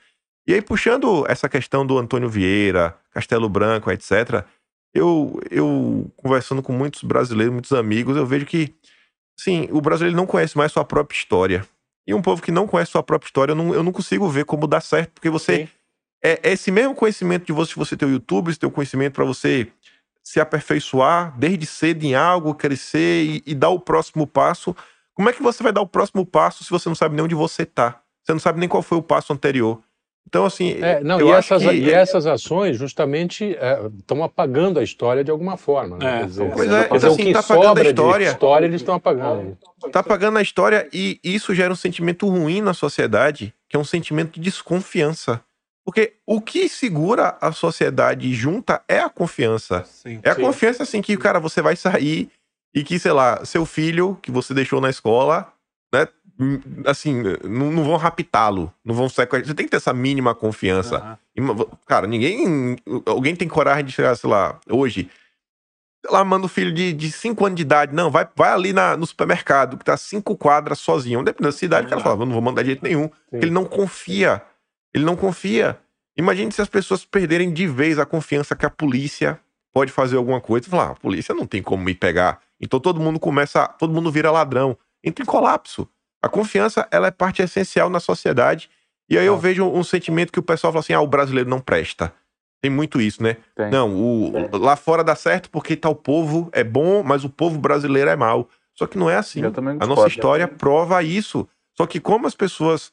[0.47, 4.45] E aí, puxando essa questão do Antônio Vieira, Castelo Branco, etc.,
[4.95, 8.73] eu, eu conversando com muitos brasileiros, muitos amigos, eu vejo que,
[9.37, 11.67] sim, o brasileiro não conhece mais sua própria história.
[12.07, 14.45] E um povo que não conhece sua própria história, eu não, eu não consigo ver
[14.45, 15.57] como dar certo, porque você.
[15.57, 15.69] Sim.
[16.25, 19.25] É, é esse mesmo conhecimento de você, você ter o YouTube, esse teu conhecimento para
[19.25, 19.69] você
[20.25, 24.75] se aperfeiçoar desde cedo em algo, crescer e, e dar o próximo passo.
[25.17, 27.35] Como é que você vai dar o próximo passo se você não sabe nem onde
[27.35, 28.01] você tá?
[28.23, 29.81] Você não sabe nem qual foi o passo anterior.
[30.29, 30.73] Então, assim.
[30.83, 33.57] É, não, eu e, acho essas, que- e essas ações justamente
[33.99, 35.97] estão apagando a história de alguma forma.
[35.97, 36.05] Né?
[36.17, 38.27] É, Quer dizer, Pois é, dizer, assim, o que tá apagando a história.
[38.27, 39.57] de história eles estão apagando.
[39.93, 43.85] tá apagando a história e isso gera um sentimento ruim na sociedade, que é um
[43.85, 45.41] sentimento de desconfiança.
[45.85, 49.85] Porque o que segura a sociedade junta é a confiança.
[49.87, 50.19] Sim.
[50.25, 50.43] É a Sim.
[50.43, 52.29] confiança, assim, que, cara, você vai sair
[52.77, 55.53] e que, sei lá, seu filho que você deixou na escola,
[55.93, 56.07] né,
[56.87, 59.47] assim, não, não vão raptá-lo, não vão sequestrar.
[59.47, 61.19] Você tem que ter essa mínima confiança.
[61.39, 61.55] Ma-
[61.87, 62.77] Cara, ninguém.
[63.07, 65.11] Alguém tem coragem de chegar, sei lá, hoje.
[66.05, 67.95] Sei lá, manda o filho de 5 anos de idade.
[67.95, 71.23] Não, vai, vai ali na, no supermercado, que tá cinco quadras sozinho.
[71.25, 73.11] Dependendo da cidade, o cara fala, não vou mandar de jeito nenhum.
[73.33, 74.43] Ele não confia.
[74.95, 75.79] Ele não confia.
[76.17, 79.41] Imagine se as pessoas perderem de vez a confiança que a polícia
[79.75, 80.69] pode fazer alguma coisa.
[80.69, 82.41] Falar, ah, a polícia não tem como me pegar.
[82.61, 84.77] Então todo mundo começa, todo mundo vira ladrão.
[85.05, 85.89] Entra em colapso.
[86.23, 88.69] A confiança, ela é parte essencial na sociedade.
[89.09, 89.39] E aí eu Ah.
[89.39, 92.13] vejo um sentimento que o pessoal fala assim, ah, o brasileiro não presta.
[92.61, 93.37] Tem muito isso, né?
[93.55, 93.71] Tem.
[93.71, 98.11] Não, o, lá fora dá certo porque tal povo é bom, mas o povo brasileiro
[98.11, 98.49] é mau.
[98.75, 99.41] Só que não é assim.
[99.85, 101.47] A nossa história prova isso.
[101.77, 102.91] Só que como as pessoas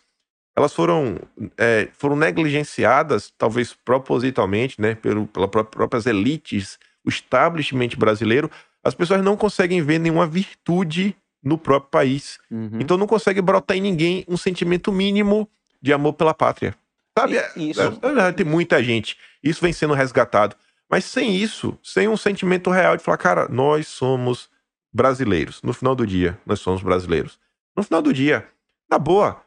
[0.56, 1.17] elas foram,
[1.58, 8.52] é, foram negligenciadas, talvez propositalmente, né, pelo, pelas pró- próprias elites, o establishment brasileiro,
[8.84, 12.39] as pessoas não conseguem ver nenhuma virtude no próprio país.
[12.52, 12.80] Uhum.
[12.80, 15.50] Então não consegue brotar em ninguém um sentimento mínimo
[15.82, 16.76] de amor pela pátria.
[17.17, 17.38] Sabe?
[17.56, 17.82] E- isso.
[17.82, 19.17] É, é, tem muita gente.
[19.43, 20.56] Isso vem sendo resgatado.
[20.89, 24.50] Mas sem isso, sem um sentimento real de falar, cara, nós somos
[24.93, 25.62] brasileiros.
[25.63, 27.39] No final do dia, nós somos brasileiros.
[27.76, 28.48] No final do dia,
[28.89, 29.41] na boa,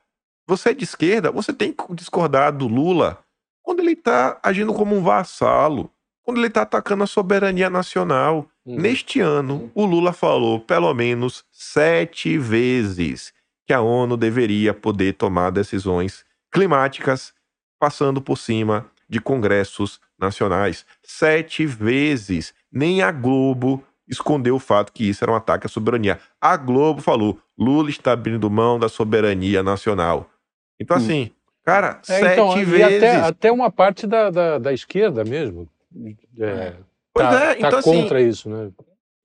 [0.47, 3.19] você é de esquerda, você tem que discordar do Lula
[3.63, 5.91] quando ele tá agindo como um vassalo,
[6.23, 8.49] quando ele tá atacando a soberania nacional.
[8.67, 8.77] Uhum.
[8.81, 13.33] Neste ano, o Lula falou pelo menos sete vezes
[13.67, 17.33] que a ONU deveria poder tomar decisões climáticas
[17.79, 20.85] passando por cima de congressos nacionais.
[21.03, 22.53] Sete vezes.
[22.73, 26.19] Nem a Globo escondeu o fato que isso era um ataque à soberania.
[26.41, 30.29] A Globo falou: Lula está abrindo mão da soberania nacional.
[30.81, 31.01] Então, Hum.
[31.01, 31.31] assim,
[31.65, 32.97] cara, É, sete então, e vezes.
[32.97, 35.69] até, até uma parte da, da, da esquerda mesmo.
[36.39, 36.75] É,
[37.17, 38.71] Pois tá, é, tá então, assim, contra isso, né?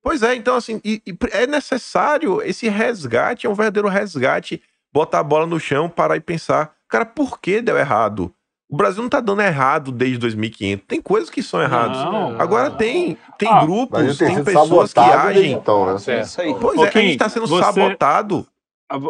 [0.04, 4.62] Pois é, então assim, e- e é necessário esse resgate, é um verdadeiro resgate,
[4.93, 8.34] botar a bola no chão, parar e pensar, cara, por que deu errado?
[8.69, 10.86] O Brasil não tá dando errado desde 2500.
[10.88, 11.97] Tem coisas que são erradas.
[12.06, 12.39] Não.
[12.39, 15.51] Agora tem, tem Ah, grupos, tem pessoas que agem.
[15.51, 15.97] então, né?
[15.97, 16.25] Certo.
[16.25, 16.56] Isso aí.
[16.56, 18.47] Pois é, a gente tá sendo você- sabotado.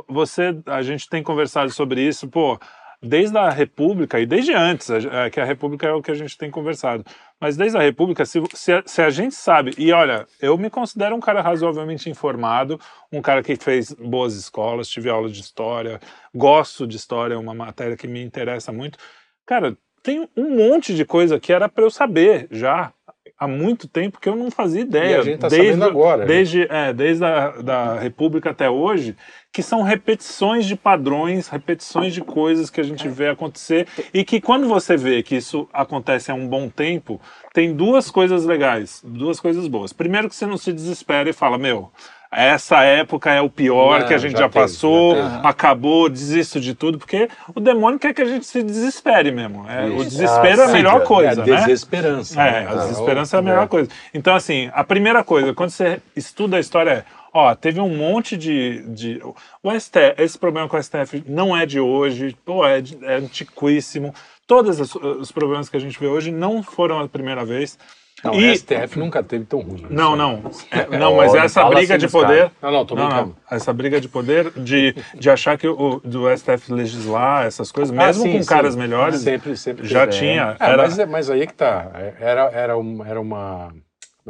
[0.09, 2.59] Você, a gente tem conversado sobre isso, pô.
[3.01, 6.37] Desde a República e desde antes, é, que a República é o que a gente
[6.37, 7.03] tem conversado,
[7.39, 10.69] mas desde a República, se, se, a, se a gente sabe, e olha, eu me
[10.69, 12.79] considero um cara razoavelmente informado,
[13.11, 15.99] um cara que fez boas escolas, tive aula de história,
[16.33, 18.99] gosto de história, é uma matéria que me interessa muito.
[19.45, 22.93] Cara, tem um monte de coisa que era para eu saber já
[23.41, 25.15] há muito tempo que eu não fazia ideia.
[25.15, 26.25] E a gente tá desde, sabendo agora, né?
[26.27, 29.15] Desde, é, desde a da República até hoje,
[29.51, 34.39] que são repetições de padrões, repetições de coisas que a gente vê acontecer e que
[34.39, 37.19] quando você vê que isso acontece há um bom tempo,
[37.51, 39.91] tem duas coisas legais, duas coisas boas.
[39.91, 41.91] Primeiro que você não se desespera e fala, meu,
[42.31, 45.47] essa época é o pior Não, que a gente já já, teve, passou, já teve.
[45.47, 49.69] acabou, desisto de tudo, porque o demônio quer que a gente se desespere mesmo.
[49.69, 51.55] É, o desespero é a Ah, melhor sim, coisa, é a né?
[51.65, 52.41] desesperança.
[52.41, 52.67] É, né?
[52.71, 53.89] a desesperança é a melhor coisa.
[54.13, 57.03] Então, assim, a primeira coisa, quando você estuda a história, é,
[57.33, 58.81] ó, teve um monte de.
[58.87, 59.21] de
[59.61, 63.15] o STF, esse problema com o STF não é de hoje, pô, é, de- é
[63.15, 64.13] antiquíssimo.
[64.47, 67.77] Todos os, os problemas que a gente vê hoje não foram a primeira vez.
[68.23, 69.85] Não, E- o STF nunca teve tão ruim.
[69.89, 70.43] Não, não.
[70.69, 72.51] É, não, mas essa briga assim de poder.
[72.61, 73.35] Não, não, tô Não, brincando.
[73.49, 73.57] não.
[73.57, 78.05] Essa briga de poder de, de achar que o do STF legislar essas coisas, Ah,
[78.07, 78.49] mesmo sim, com sim.
[78.49, 79.87] caras melhores, Sempre, sempre.
[79.87, 80.19] já teve.
[80.19, 80.55] tinha.
[80.59, 81.89] É, Era, mas, é- mas aí que tá.
[82.19, 83.73] Era, era, uma, era uma.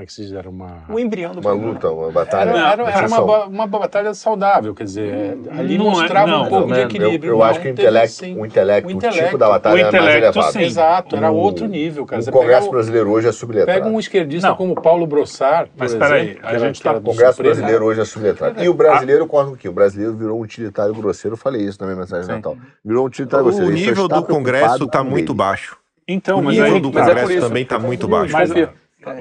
[0.01, 0.31] Como é que se diz?
[0.33, 0.77] Era uma.
[0.89, 1.73] O embrião do Uma problema.
[1.73, 2.49] luta, uma batalha.
[2.49, 6.27] Era, era, uma era uma, uma batalha saudável, quer dizer, é, ali Não é- mostrava
[6.31, 7.31] não, um pouco Não, de eu- equilíbrio.
[7.33, 10.03] Eu, não acho que o intelecto, o intelecto, O tipo da batalha O era mais
[10.03, 10.53] intelecto, elevado.
[10.53, 10.61] sim.
[10.63, 12.19] Exato, era O- outro nível, cara.
[12.19, 13.79] O Você Congresso o- brasileiro hoje é subletrado.
[13.79, 14.55] pega um esquerdista Não.
[14.55, 17.55] como Paulo Brossard, Mas peraí, a gente tá- era O Congresso Supremo.
[17.55, 18.63] brasileiro hoje é subletrado.
[18.63, 19.69] E o brasileiro corre o quê?
[19.69, 21.33] O brasileiro virou um utilitário grosseiro.
[21.35, 22.57] Eu falei isso na minha mensagem de Natal.
[22.83, 23.69] Virou um utilitário grosseiro.
[23.69, 25.77] O nível está do Congresso está muito baixo.
[26.07, 28.33] Então, O mas nível aí, do mas é Congresso também está muito baixo.
[28.33, 28.49] Mas.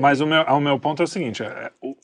[0.01, 1.97] Mas o, meu, o meu ponto é o seguinte: é, o-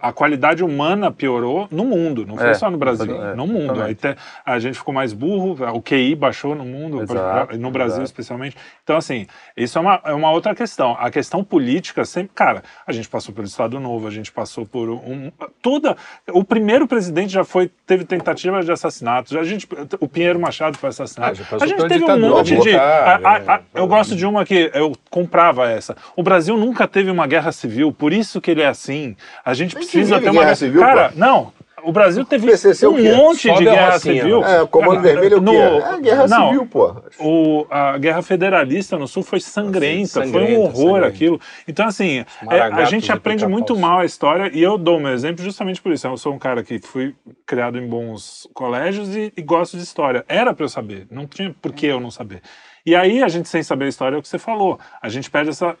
[0.00, 3.82] a qualidade humana piorou no mundo, não foi É, só no Brasil, é, no mundo.
[3.82, 7.96] Aí te- a gente ficou mais burro, o QI baixou no mundo, Exato, no Brasil
[7.96, 8.04] exato.
[8.06, 8.56] especialmente.
[8.82, 10.96] Então, assim, isso é uma, é uma outra questão.
[10.98, 12.30] A questão política sempre.
[12.34, 15.30] Cara, a gente passou pelo Estado Novo, a gente passou por um.
[15.60, 15.94] Toda.
[16.32, 17.70] O primeiro presidente já foi.
[17.86, 19.38] Teve tentativa de assassinato.
[19.38, 19.68] A gente,
[20.00, 21.36] o Pinheiro Machado foi Ah, assassinado.
[21.38, 22.54] passou a gente teve um monte de.
[22.58, 25.94] militar, a- a- a- é, eu gosto de uma que eu comprava essa.
[26.16, 29.14] O Brasil nunca teve uma guerra civil, por isso que ele é assim.
[29.44, 31.18] A gente Nem precisa ter uma guerra civil, Cara, pô.
[31.18, 31.56] não.
[31.84, 34.42] O Brasil teve PCC é um monte Só de guerra civil.
[34.42, 35.44] É, o Comando Vermelho é o quê?
[35.44, 36.96] no- É guerra não, civil, pô.
[37.20, 41.06] o, a guerra federalista no sul foi sangrenta, foi um sangrenta, horror sangrenta.
[41.06, 41.40] aquilo.
[41.68, 45.12] Então, assim, é, a gente de aprende muito mal a história e eu dou meu
[45.12, 46.08] exemplo justamente por isso.
[46.08, 47.14] Eu sou um cara que fui
[47.46, 50.24] criado em bons colégios e, e gosto de história.
[50.26, 52.40] Era para eu saber, não tinha por que eu não saber.
[52.84, 54.78] E aí, a gente sem saber a história é o que você falou.
[55.00, 55.76] A gente perde essa,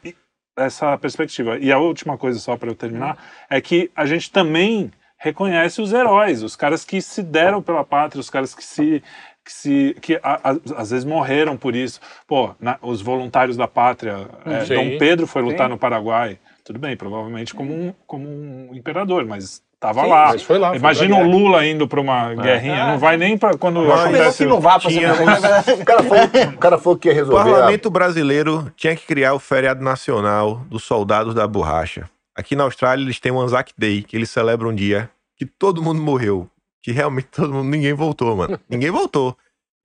[0.56, 1.58] essa perspectiva.
[1.58, 3.16] E a última coisa, só para eu terminar,
[3.50, 8.20] é que a gente também reconhece os heróis, os caras que se deram pela pátria,
[8.20, 9.02] os caras que se
[9.44, 12.00] que, se, que a- a- às vezes morreram por isso.
[12.26, 14.74] Pô, na- os voluntários da pátria, é, Sim.
[14.74, 15.72] Dom Pedro foi lutar Sim.
[15.74, 16.36] no Paraguai.
[16.64, 20.26] Tudo bem, provavelmente como um, como um imperador, mas estava Sim, lá.
[20.28, 21.26] mas foi lá, foi Imagina o.
[21.30, 24.38] Lula indo para uma guerrinha, não vai nem para quando Melhor acontece.
[24.38, 25.12] que não vá pra tinha.
[25.12, 26.24] O cara falou,
[26.54, 27.40] o cara falou que ia O resolver.
[27.50, 32.08] a- parlamento brasileiro tinha que criar o feriado nacional dos soldados da borracha.
[32.34, 35.82] Aqui na Austrália eles têm o Anzac Day, que eles celebram um dia que todo
[35.82, 36.48] mundo morreu.
[36.82, 38.58] Que realmente todo mundo, ninguém voltou, mano.
[38.68, 39.36] ninguém voltou.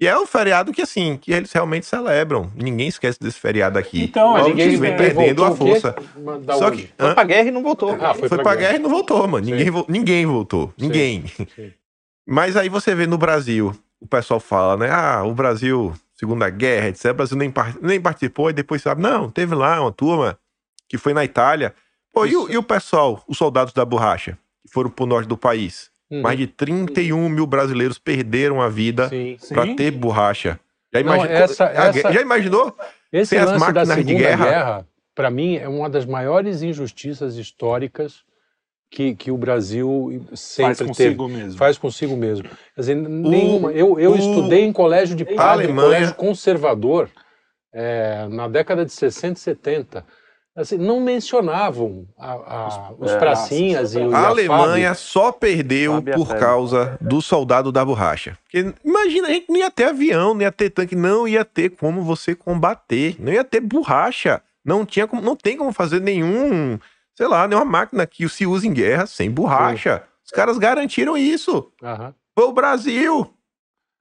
[0.01, 2.51] E é um feriado que, assim, que eles realmente celebram.
[2.55, 4.05] Ninguém esquece desse feriado aqui.
[4.05, 5.95] Então, eles vêm é, perdendo a força.
[6.57, 7.95] Só que Foi pra guerra e não voltou.
[8.01, 9.45] Ah, foi, foi pra guerra e não voltou, mano.
[9.45, 10.73] Ninguém, vo- ninguém voltou.
[10.77, 10.85] Sim.
[10.87, 11.27] Ninguém.
[11.27, 11.71] Sim.
[12.27, 14.89] Mas aí você vê no Brasil, o pessoal fala, né?
[14.91, 17.11] Ah, o Brasil, Segunda Guerra, etc.
[17.11, 19.03] O Brasil nem, par- nem participou e depois sabe.
[19.03, 20.35] Não, teve lá uma turma
[20.89, 21.75] que foi na Itália.
[22.11, 24.35] Pô, e o, e o pessoal, os soldados da borracha,
[24.65, 25.91] que foram pro norte do país?
[26.11, 26.21] Uhum.
[26.21, 29.75] Mais de 31 mil brasileiros perderam a vida Sim.
[29.77, 30.59] ter borracha.
[30.93, 32.75] Já, Não, imagi- essa- a essa- guerra- já imaginou?
[33.13, 34.45] Esse Sem as lance da máquinas de Segunda guerra.
[34.45, 38.23] Guerra, para mim, é uma das maiores injustiças históricas
[38.91, 40.87] que, que o Brasil sempre faz teve.
[40.89, 41.57] consigo mesmo.
[41.57, 42.43] Faz consigo mesmo.
[42.75, 43.71] Quer dizer, nenhuma.
[43.71, 47.09] Eu, eu o- estudei em colégio de padre, Alemanha- colégio conservador,
[47.73, 50.05] é, na década de 60 e 70.
[50.53, 56.13] Assim, não mencionavam a- a- os é, pracinhas e o A Alemanha só perdeu Fábio
[56.13, 56.41] a por Fábio.
[56.41, 58.37] causa do soldado da borracha.
[58.43, 61.69] Porque, imagina, a gente não ia ter avião, não ia ter tanque, não ia ter
[61.69, 64.41] como você combater, não ia ter borracha.
[64.63, 66.77] Não tinha como, não tem como fazer nenhum,
[67.15, 70.03] sei lá, nenhuma máquina que se use em guerra sem borracha.
[70.23, 71.71] Os caras garantiram isso.
[71.81, 72.13] Aham.
[72.37, 73.33] Foi o Brasil.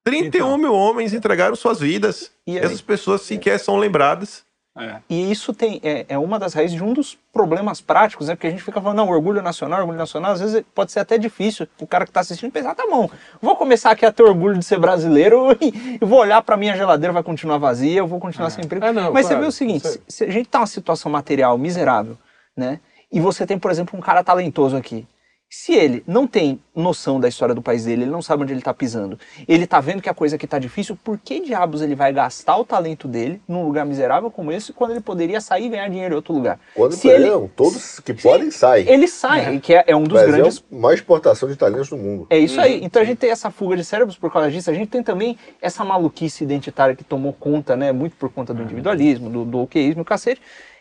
[0.04, 0.58] 31 Então.
[0.58, 2.32] mil homens entregaram suas vidas.
[2.46, 2.58] E?
[2.58, 4.42] Essas pessoas sequer são lembradas.
[4.80, 4.96] É.
[5.08, 8.34] E isso tem, é, é uma das raízes de um dos problemas práticos, né?
[8.34, 11.18] Porque a gente fica falando, não, orgulho nacional, orgulho nacional, às vezes pode ser até
[11.18, 13.10] difícil o cara que está assistindo pensar, tá bom,
[13.40, 16.76] vou começar aqui a ter orgulho de ser brasileiro e, e vou olhar para minha
[16.76, 18.84] geladeira, vai continuar vazia, eu vou continuar sem emprego.
[18.84, 21.12] É, não, Mas você claro, vê o seguinte, se, se a gente tá numa situação
[21.12, 22.16] material miserável,
[22.56, 22.80] né?
[23.12, 25.06] E você tem, por exemplo, um cara talentoso aqui.
[25.52, 28.60] Se ele não tem noção da história do país dele, ele não sabe onde ele
[28.60, 31.96] está pisando, ele está vendo que a coisa aqui está difícil, por que diabos ele
[31.96, 35.68] vai gastar o talento dele num lugar miserável como esse, quando ele poderia sair e
[35.70, 36.60] ganhar dinheiro em outro lugar?
[36.72, 38.88] Quando Se ele, não, todos que podem saem.
[38.88, 41.88] ele sai, que é, é um dos Brasil grandes é a maior exportação de talentos
[41.88, 42.28] do mundo.
[42.30, 42.78] é isso aí.
[42.84, 44.70] Então a gente tem essa fuga de cérebros por causa disso.
[44.70, 47.90] A gente tem também essa maluquice identitária que tomou conta, né?
[47.90, 50.40] Muito por conta do individualismo, do, do okeísmo, o cacete,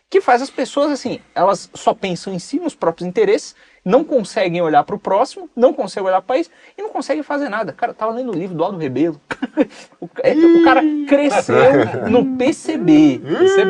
[0.10, 4.62] que faz as pessoas, assim, elas só pensam em si, nos próprios interesses, não conseguem
[4.62, 7.72] olhar para o próximo, não conseguem olhar para o país e não conseguem fazer nada.
[7.74, 9.20] Cara, tava lendo o livro do Aldo Rebelo.
[10.00, 11.56] o, é, o cara cresceu
[12.10, 13.22] no PCB,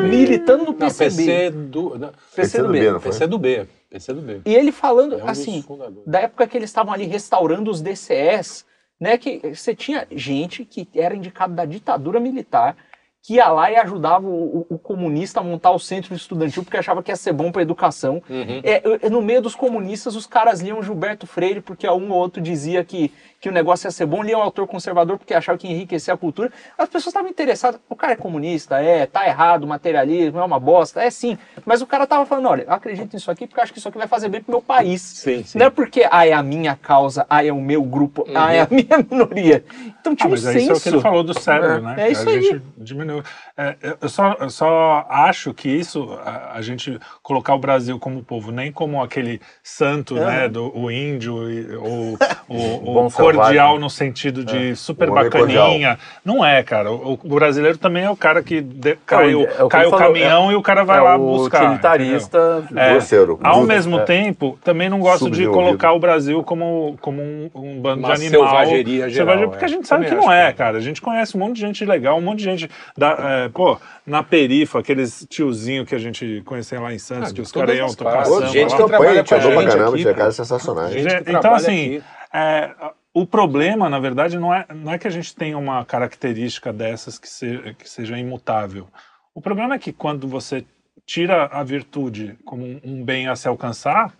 [0.08, 1.16] militando no Não, PCB.
[1.16, 1.98] PC do.
[1.98, 2.90] Não, PC do B, B.
[2.92, 3.10] não foi?
[3.12, 3.66] PC do B.
[3.88, 4.40] PC do B.
[4.44, 5.64] E ele falando, É um assim,
[6.06, 8.64] da época que eles estavam ali restaurando os DCS,
[9.00, 12.76] né, que você tinha gente que era indicado da ditadura militar,
[13.22, 17.02] que ia lá e ajudava o, o- comunista a montar o centro estudantil porque achava
[17.02, 18.22] que ia ser bom para educação.
[18.30, 18.60] Uhum.
[18.64, 22.82] É, no meio dos comunistas, os caras liam Gilberto Freire porque um ou outro dizia
[22.82, 25.72] que, que o negócio ia ser bom, liam o autor conservador porque achava que ia
[25.74, 26.50] enriquecer a cultura.
[26.78, 27.78] As pessoas estavam interessadas.
[27.90, 31.36] O cara é comunista, é, tá errado, materialismo, é uma bosta, é sim.
[31.66, 33.88] Mas o cara tava falando, olha, eu acredito nisso aqui porque eu acho que isso
[33.88, 35.02] aqui vai fazer bem pro meu país.
[35.02, 35.58] Sim, sim.
[35.58, 38.60] Não é porque, ah, é a minha causa, ah, é o meu grupo, ah, é
[38.62, 39.62] a minha minoria.
[40.00, 41.00] Então tinha Ah, um mas é isso é o que ele senso.
[41.00, 41.94] falou do cérebro, É, né?
[41.98, 42.42] é isso a aí.
[42.42, 43.09] gente diminuiu.
[43.56, 48.22] É, eu, só, eu só acho que isso, a, a gente colocar o Brasil como
[48.22, 52.16] povo, nem como aquele santo, né, do o índio, e- ou
[52.48, 55.98] o, o cordial no sentido de super O homem bacaninha.
[56.24, 56.90] Não é, cara.
[56.92, 59.86] O, o brasileiro também é o cara que de- cai, o, é o que cai
[59.86, 61.64] o falou, caminhão e o cara vai é lá o buscar.
[61.64, 62.64] utilitarista.
[62.74, 63.38] É, Grosseiro.
[63.42, 64.04] Ao mesmo É.
[64.04, 68.26] tempo, também não gosto de colocar o Brasil como, como um, um bando Uma de
[68.26, 68.46] animal.
[68.48, 69.66] selvageria geral, Selvageria, porque é.
[69.66, 70.78] a gente sabe que não é, cara.
[70.78, 72.70] A gente conhece um monte de gente legal, um monte de gente.
[73.00, 77.34] Da, é, pô, na perifa, aqueles tiozinho que a gente conhecia lá em Santos, Ah,
[77.34, 78.46] que os caras iam tocar samba.
[78.52, 80.94] Gente que campanha, trabalha a gente com a andou pra caramba, tinha caras sensacionais.
[81.38, 82.70] Então, assim, é,
[83.14, 87.18] o problema, na verdade, não é, não é que a gente tenha uma característica dessas
[87.18, 88.86] que, se- que seja imutável.
[89.34, 90.62] O problema é que quando você
[91.06, 94.12] tira a virtude como um, um bem a se alcançar,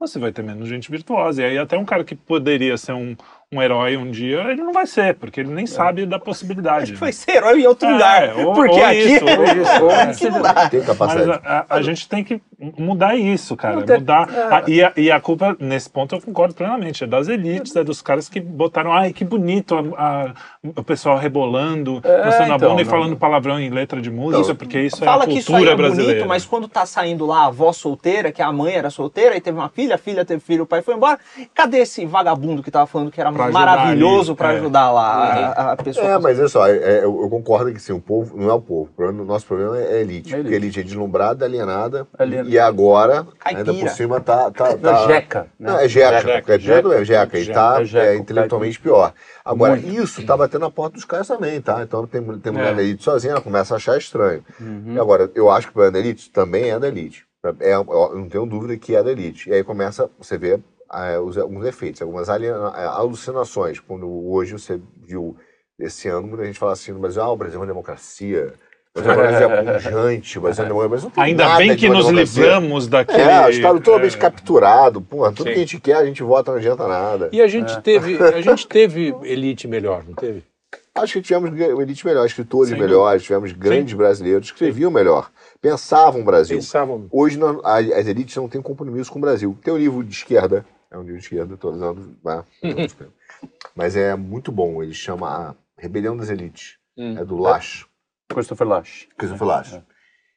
[0.00, 1.42] você vai ter menos gente virtuosa.
[1.42, 3.14] E aí até um cara que poderia ser um,
[3.52, 6.92] um herói um dia, ele não vai ser, porque ele nem sabe da possibilidade.
[6.92, 6.98] né?
[6.98, 8.36] Foi ser herói em outro É, lugar.
[8.38, 10.02] ou- porque ou aqui isso, ou isso, é.
[10.02, 10.68] aqui não dá.
[10.68, 11.40] Tem Mas capacidade.
[11.44, 12.40] a, a- a gente tem que
[12.78, 13.76] mudar isso, cara.
[13.76, 14.28] Mudar.
[14.32, 14.54] é.
[14.54, 17.04] a- e, a, e a culpa, nesse ponto, eu concordo plenamente.
[17.04, 18.92] É das elites, é dos caras que botaram.
[18.92, 20.34] Ai, que bonito a- a-
[20.76, 22.90] o pessoal rebolando, É, mostrando a então, bunda e não.
[22.90, 24.56] falando palavrão em letra de música, Não.
[24.56, 26.12] porque isso Fala é a que isso aí cultura é brasileira.
[26.14, 29.40] bonito, mas quando tá saindo lá a avó solteira, que a mãe era solteira e
[29.40, 31.18] teve uma filha, a filha teve filho, o pai foi embora.
[31.54, 34.56] Cadê esse vagabundo que tava falando que era Pra maravilhoso pra é.
[34.56, 36.06] ajudar lá a, a pessoa?
[36.06, 38.52] É, mas olha só, é- é, eu, eu concordo que sim, o povo não é
[38.54, 38.90] o povo.
[38.96, 40.32] O, nosso problema é a elite.
[40.34, 42.06] É a Porque a elite é deslumbrada, alienada.
[42.18, 43.70] Aliena- E agora, Caipira.
[43.70, 44.50] ainda por cima, tá.
[44.50, 45.40] tá, Não, tá jeca.
[45.58, 45.70] né?
[45.70, 46.20] Não, é jeca.
[46.20, 47.38] Jeca, Caipira não é jeca.
[47.38, 49.12] E jeca, tá é jeca, é, intelectualmente pior.
[49.44, 50.02] Agora, Muito.
[50.02, 51.82] isso tá batendo na porta dos caras também, tá?
[51.82, 52.74] Então tem, tem mulher É.
[52.74, 54.42] da elite sozinha, ela começa a achar estranho.
[54.60, 54.94] Uhum.
[54.94, 57.24] E agora, eu acho que o problema da elite também é da elite.
[57.60, 59.50] É, eu não tenho dúvida que é da elite.
[59.50, 60.58] E aí começa, você vê é,
[60.94, 62.50] alguns efeitos, algumas é,
[62.86, 63.80] alucinações.
[63.80, 65.36] Quando hoje você viu,
[65.78, 68.52] esse ano, muita gente fala assim, mas ah, o Brasil é uma democracia.
[68.96, 70.88] O Brasil é pujante, o Brasil é.
[70.88, 72.42] Mas não tem Ainda nada bem que nos democracia.
[72.42, 73.22] livramos daquele.
[73.22, 75.02] É, os caras totalmente é, capturados.
[75.02, 75.52] Porra, tudo Sim.
[75.52, 77.28] que a gente quer, a gente vota, não adianta nada.
[77.32, 80.44] E a gente, teve, a gente teve elite melhor, não teve?
[80.94, 85.28] Acho que tivemos elite melhor, escritores Sem melhores, tivemos grandes brasileiros que escreviam melhor,
[85.60, 86.58] pensavam o Brasil.
[86.58, 87.06] Pensavam.
[87.10, 89.58] Hoje nós- as elites não têm compromisso com o Brasil.
[89.60, 90.64] Tem um livro de esquerda,
[90.94, 92.44] é um livro de esquerda, estou usando, né?
[93.74, 94.82] mas é muito bom.
[94.82, 96.78] Ele chama a Rebelião das Elites.
[96.96, 97.18] Hum.
[97.18, 97.86] É do Lash,
[98.28, 99.08] Christopher Lash.
[99.18, 99.72] Christopher Lash.
[99.72, 99.84] Muito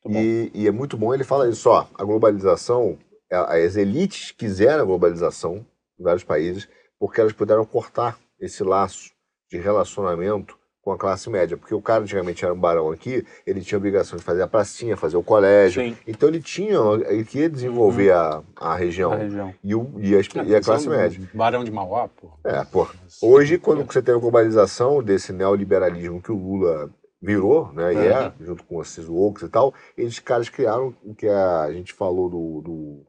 [0.05, 0.19] bom.
[0.19, 2.97] E, e é muito bom, ele fala isso, ó, a globalização,
[3.29, 5.65] as elites quiseram a globalização
[5.99, 6.67] em vários países
[6.99, 9.11] porque elas puderam cortar esse laço
[9.49, 10.57] de relacionamento
[10.87, 13.79] com a classe média, porque o cara antigamente era um barão aqui, ele tinha a
[13.79, 15.97] obrigação de fazer a pracinha, fazer o colégio, Sim.
[16.07, 16.77] então ele tinha,
[17.09, 19.53] ele queria desenvolver a, a região A região.
[19.61, 21.21] e, o, e, as- e a classe média.
[21.33, 22.29] Barão de Mauá, pô.
[22.45, 22.87] É, pô.
[23.21, 26.89] Hoje, quando você tem a globalização desse neoliberalismo que o Lula
[27.21, 31.27] virou, né, e é, junto com esses woke e tal, esses caras criaram o que
[31.27, 33.05] a gente falou do, do-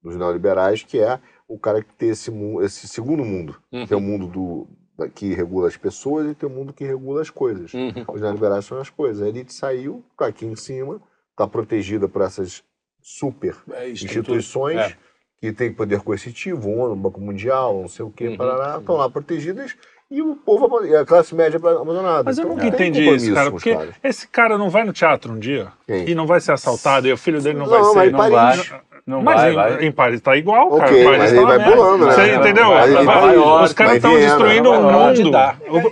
[0.00, 1.18] dos neoliberais, que é
[1.48, 2.30] o cara que tem esse,
[2.62, 3.56] esse segundo mundo.
[3.72, 3.84] Uhum.
[3.84, 4.68] Tem o mundo do,
[5.14, 7.72] que regula as pessoas e tem o mundo que regula as coisas.
[7.74, 7.92] Uhum.
[8.08, 9.22] Os neoliberais são as coisas.
[9.22, 11.00] A elite saiu, tá aqui em cima,
[11.32, 12.62] está protegida por essas
[13.02, 14.96] super É, instituições é.
[15.40, 18.36] que têm poder coercitivo, ONU, Banco Mundial, não sei o que, Uhum.
[18.36, 19.76] parará, estão lá protegidas
[20.10, 22.24] e o povo, e a classe média abandonada.
[22.24, 23.50] Mas eu Então, nunca entendi isso, cara.
[23.50, 23.94] Porque caras.
[24.02, 26.08] esse cara não vai no teatro um dia Quem?
[26.08, 28.12] e não vai ser assaltado e o filho dele não, Não, vai ser.
[28.12, 28.82] mas Não vai.
[29.06, 29.84] Não mas vai, em, vai.
[29.86, 30.90] em Paris tá igual, cara.
[30.90, 32.12] Paris mas tá ele uma vai pulando, né?
[32.12, 32.68] Você entendeu?
[32.70, 35.30] vai, Vai- vai, vai- vai, os caras estão destruindo vai o mundo.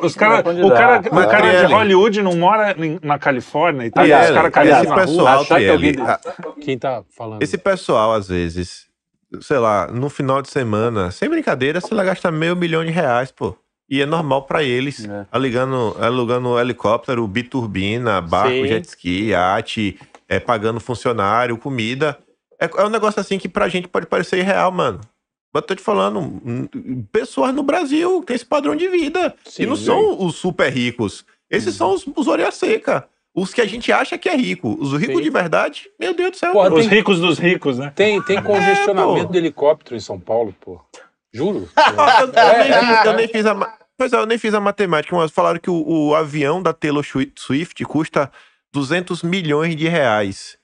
[0.02, 1.72] Os cara, o cara, o cara de.
[1.72, 4.96] Hollywood não mora na Califórnia e tá os caras esse caíram na rua.
[4.96, 6.20] pessoal, achar que alguém- Trielli, a-
[6.60, 7.40] Quem tá falando?
[7.42, 8.86] esse pessoal, às vezes,
[9.40, 13.30] sei lá, no final de semana, sem brincadeira, sei lá, gasta meio milhão de reais,
[13.30, 13.56] pô.
[13.88, 15.24] E é normal pra eles, É.
[15.30, 18.66] alugando, alugando helicóptero, biturbina, barco, Sim.
[18.66, 22.18] jet ski, iate, é, pagando funcionário, comida.
[22.64, 25.00] É, é um negócio assim que pra gente pode parecer irreal, mano.
[25.52, 26.66] Mas eu tô te falando, hum,
[27.12, 29.34] pessoas no Brasil têm esse padrão de vida.
[29.44, 29.84] Sim, e não sim.
[29.84, 31.24] são os super ricos.
[31.48, 33.06] Esses são os, os orelha seca.
[33.36, 34.76] Os que a gente acha que é rico.
[34.80, 35.22] Os ricos Sim.
[35.22, 36.52] de verdade, meu Deus do céu.
[36.52, 37.92] Porra, Os tem- ricos dos ricos, né?
[37.94, 40.80] Tem, tem congestionamento É, de helicóptero em São Paulo, pô.
[41.32, 41.68] Juro.
[41.76, 41.82] Eu,
[42.26, 43.76] eu nem É, fiz, eu nem fiz a.
[43.96, 47.04] Pois é, eu nem fiz a matemática, mas falaram que o, o avião da Taylor
[47.04, 48.30] Swi- Swift custa
[48.72, 50.56] 200 milhões de reais.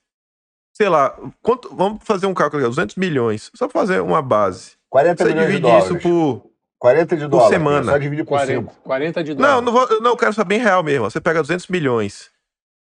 [0.81, 3.51] Sei lá, quanto, vamos fazer um cálculo aqui, 200 milhões.
[3.55, 4.79] Só pra fazer uma base.
[4.89, 6.03] 40 Você milhões de divide isso dólares.
[6.03, 6.51] por.
[6.79, 7.51] 40 de por dólares.
[7.51, 7.93] semana.
[7.93, 8.83] Só dividir por 40, 5.
[8.83, 9.51] 40 de dólar.
[9.57, 11.11] Não, não, vou, eu não eu quero saber em real mesmo.
[11.11, 12.31] Você pega 200 milhões.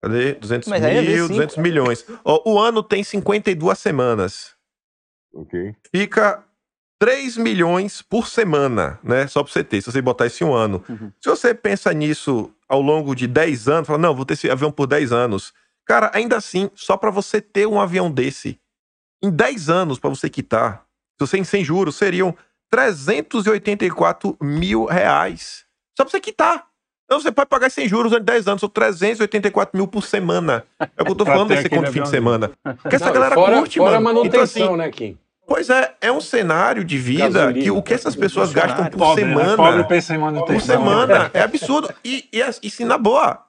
[0.04, 0.34] Cadê?
[0.34, 2.06] 200 Mas é mil, vezes 200 milhões.
[2.26, 4.54] Ó, o ano tem 52 semanas.
[5.34, 5.74] Ok.
[5.90, 6.44] fica
[7.00, 9.26] 3 milhões por semana, né?
[9.28, 10.84] Só pra você ter, se você botar esse um ano.
[10.90, 11.12] Uhum.
[11.22, 14.70] Se você pensa nisso ao longo de 10 anos, fala, não, vou ter esse avião
[14.70, 15.54] por 10 anos.
[15.86, 18.60] Cara, ainda assim, só pra você ter um avião desse,
[19.24, 20.84] em 10 anos pra você quitar,
[21.20, 22.36] se você sem juros, seriam
[22.72, 25.66] 384 mil reais.
[25.98, 26.66] Só pra você quitar.
[27.06, 30.66] Então você pode pagar sem juros durante 10 anos, são 384 mil por semana.
[30.80, 32.52] É o que eu tô falando desse conto fim de semana.
[32.82, 34.20] Porque essa Não, galera fora, curte, fora a mano.
[34.22, 35.18] manutenção, Então, assim, né, Kim?
[35.48, 37.64] Pois é, é um cenário de vida Gasolina.
[37.64, 39.30] que o que essas pessoas gastam por Pobre, né?
[39.36, 40.60] semana, Pobre pensa em por manutenção.
[40.60, 41.94] semana, é absurdo.
[42.04, 43.45] E, e, e sim, na boa,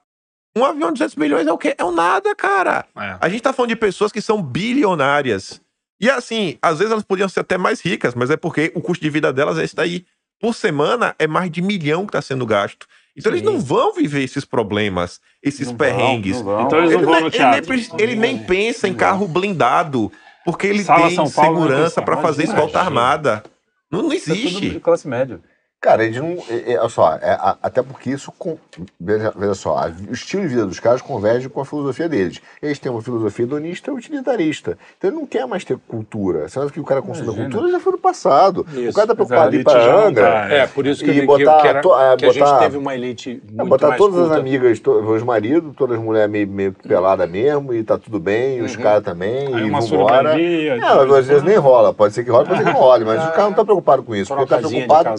[0.57, 1.75] um avião de 200 milhões é o quê?
[1.77, 2.85] É um nada, cara.
[2.97, 3.17] É.
[3.19, 5.61] A gente tá falando de pessoas que são bilionárias.
[5.99, 9.01] E assim, às vezes elas podiam ser até mais ricas, mas é porque o custo
[9.03, 10.05] de vida delas é esse daí.
[10.39, 12.85] Por semana é mais de milhão que tá sendo gasto.
[13.15, 13.47] Então eles Sim.
[13.51, 16.35] não vão viver esses problemas, esses Não vão, perrengues.
[16.37, 16.61] não vão.
[16.67, 17.95] Então eles Ele, não vão nem- no ele nem, teatro.
[18.03, 20.11] ele nem pensa em carro blindado,
[20.45, 23.43] porque ele Sala tem Paulo não segurança carro, fazer escolta armada.
[23.91, 24.69] Não, não é tudo existe.
[24.69, 25.39] de classe média.
[25.79, 26.35] Cara, eles não.
[26.49, 28.31] É, é, olha só, é, a- até porque isso.
[28.37, 28.57] com-
[28.99, 32.41] veja, veja só, a- o estilo de vida dos caras converge com a filosofia deles.
[32.61, 34.75] Eles têm uma filosofia hedonista e utilitarista.
[34.97, 36.49] Então ele não quer mais ter cultura.
[36.49, 38.65] Você acha que o cara consome cultura já foi no passado.
[38.73, 38.89] Isso.
[38.89, 40.23] o cara tá preocupado em ir pra Angra.
[40.31, 42.39] tá, É, por isso que, E eu, botar que, era- to- é, que a gente
[42.43, 44.39] botar- teve uma elite É, muito botar mais todas as culta.
[44.39, 48.19] amigas, to, os maridos, todas as mulheres meio, meio que pelada mesmo, e tá tudo
[48.19, 48.81] bem, e os Uhum.
[48.81, 50.29] caras também, Aí e uma vambora.
[50.31, 50.73] surubadia.
[50.77, 53.23] É, às vezes nem rola, pode ser que role, pode ser que não role, mas
[53.23, 54.33] o cara não tá preocupado com isso.
[54.33, 55.09] Ele tá preocupado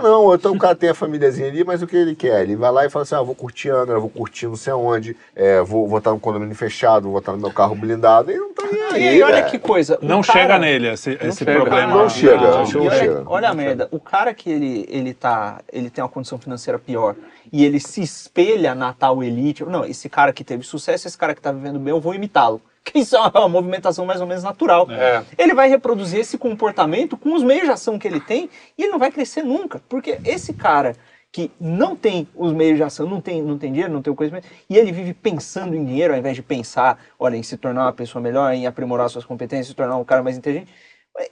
[0.00, 0.08] tá?
[0.08, 2.42] não, ou então o cara tem a famíliazinha ali, mas o que ele quer?
[2.42, 5.16] Ele vai lá e fala assim: ah, vou curtir Angra, vou curtir não sei aonde,
[5.34, 8.52] é, vou, vou estar no condomínio fechado, vou estar no meu carro blindado, e não
[8.54, 9.08] tá nem E aí.
[9.08, 9.50] aí, olha velho.
[9.50, 9.98] que coisa.
[10.02, 11.52] Não cara- chega nele esse, esse chega.
[11.60, 11.94] problema.
[11.94, 12.64] Não chega, Não.
[12.64, 13.22] E não olha, chega.
[13.26, 15.60] olha a merda, o cara que ele, ele tá.
[15.72, 17.14] Ele tem uma condição financeira pior
[17.52, 19.64] e ele se espelha na tal elite.
[19.64, 22.60] Não, esse cara que teve sucesso, esse cara que tá vivendo bem, eu vou imitá-lo.
[22.86, 24.88] Que isso é uma, movimentação mais ou menos natural.
[24.90, 25.22] É.
[25.36, 28.92] Ele vai reproduzir esse comportamento com os meios de ação que ele tem e ele
[28.92, 29.82] não vai crescer nunca.
[29.88, 30.96] Porque esse cara
[31.32, 34.16] que não tem os meios de ação, não tem, não tem dinheiro, não tem o
[34.16, 37.82] conhecimento, e ele vive pensando em dinheiro ao invés de pensar, olha, em se tornar
[37.82, 40.72] uma pessoa melhor, em aprimorar suas competências, se tornar um cara mais inteligente,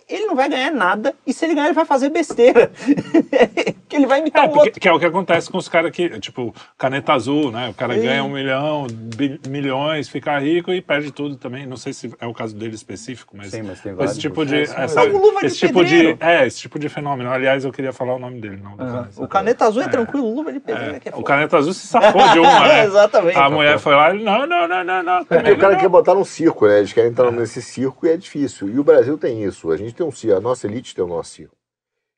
[0.07, 2.71] ele não vai ganhar nada, e se ele ganhar, ele vai fazer besteira.
[3.89, 4.81] que ele vai imitar É, o porque, outro.
[4.81, 7.69] que é o que acontece com os caras que, tipo, caneta azul, né?
[7.69, 8.03] O cara Sim.
[8.03, 11.67] ganha um milhão, bi- milhões, fica rico e perde tudo também.
[11.67, 14.19] Não sei se é o caso dele específico, mas Sim, mas tem esse vários.
[14.19, 14.55] tipo de.
[14.57, 16.17] É, essa- É luva de esse tipo de.
[16.21, 17.31] É, esse tipo de fenômeno.
[17.31, 18.73] Aliás, eu queria falar o nome dele, não.
[18.73, 18.93] Aham.
[19.03, 19.23] caneta.
[19.23, 19.89] O caneta azul é, É.
[19.89, 22.85] tranquilo, luva de pedreiro é é O caneta azul se safou de uma, né?
[22.87, 23.39] Exatamente.
[23.39, 25.19] A mulher foi lá e não, não, não, não, não.
[25.19, 25.81] É porque o cara não.
[25.81, 26.79] quer botar num circo, né?
[26.79, 28.69] Eles querem entrar nesse circo e é difícil.
[28.69, 29.71] E o Brasil tem isso.
[29.71, 31.55] A gente tem um circo, a nossa elite tem o nosso circo.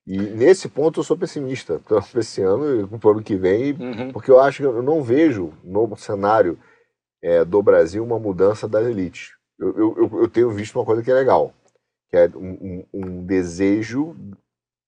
[0.06, 3.72] E nesse ponto eu sou pessimista para esse ano e para o ano que vem,
[3.72, 4.12] Uhum.
[4.12, 6.58] porque eu acho que eu não vejo no cenário
[7.22, 9.32] é, do Brasil uma mudança das elites.
[9.58, 11.52] Eu, eu, eu- tenho visto uma coisa que é legal,
[12.10, 14.14] que é um, um- um desejo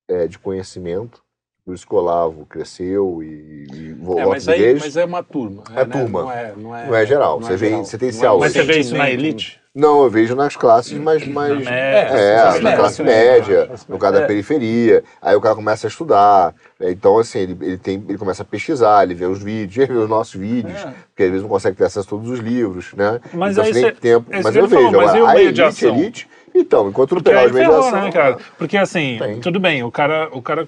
[0.07, 1.23] é, de conhecimento,
[1.69, 3.27] por isso que o Olavo cresceu e,
[3.71, 5.63] e É, votos mas, aí, mas é uma turma.
[5.77, 5.85] É né?
[5.85, 6.23] turma.
[6.23, 7.39] Não é, não é, Não é geral.
[7.39, 7.85] não Você é geral.
[7.85, 8.41] você tem Não esse é alvo.
[8.41, 9.25] Mas você vê isso na sentimento.
[9.27, 9.61] elite?
[9.75, 11.27] Não, eu vejo nas classes mais.
[11.29, 14.27] mais Na é, média, na classe média, no caso da É.
[14.27, 15.05] periferia.
[15.21, 16.55] Aí o cara começa a estudar.
[16.81, 16.91] né?
[16.91, 20.03] Então, assim, ele, ele, tem, ele começa a pesquisar, ele vê os vídeos, ele vê
[20.05, 20.95] os nossos vídeos, É.
[21.11, 23.21] porque às vezes não consegue ter acesso a todos os livros, né?
[23.35, 24.27] Mas então aí você tem cê- tempo.
[24.43, 25.97] Mas eu ele falou, vejo, mas e o agora, a meio de elite, ação?
[25.99, 26.29] elite.
[26.55, 28.03] Então, enquanto não pegar os meios de ação.
[28.03, 28.39] né, cara?
[28.57, 29.39] Porque assim, Tem.
[29.39, 30.67] tudo bem, o cara, o cara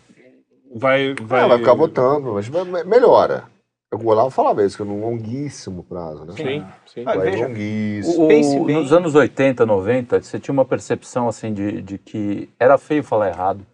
[0.75, 1.41] vai, vai...
[1.41, 3.45] Vai, vai ficar votando, mas me- me- melhora.
[3.93, 6.33] O Olavo falava isso, que num longuíssimo prazo, né?
[6.37, 7.03] Sim, sim.
[7.05, 8.25] Ah, Vai veja, longuíssimo.
[8.25, 8.61] O- bem.
[8.75, 13.29] nos anos 80, 90, você tinha uma percepção assim de, de que era feio falar
[13.31, 13.67] errado.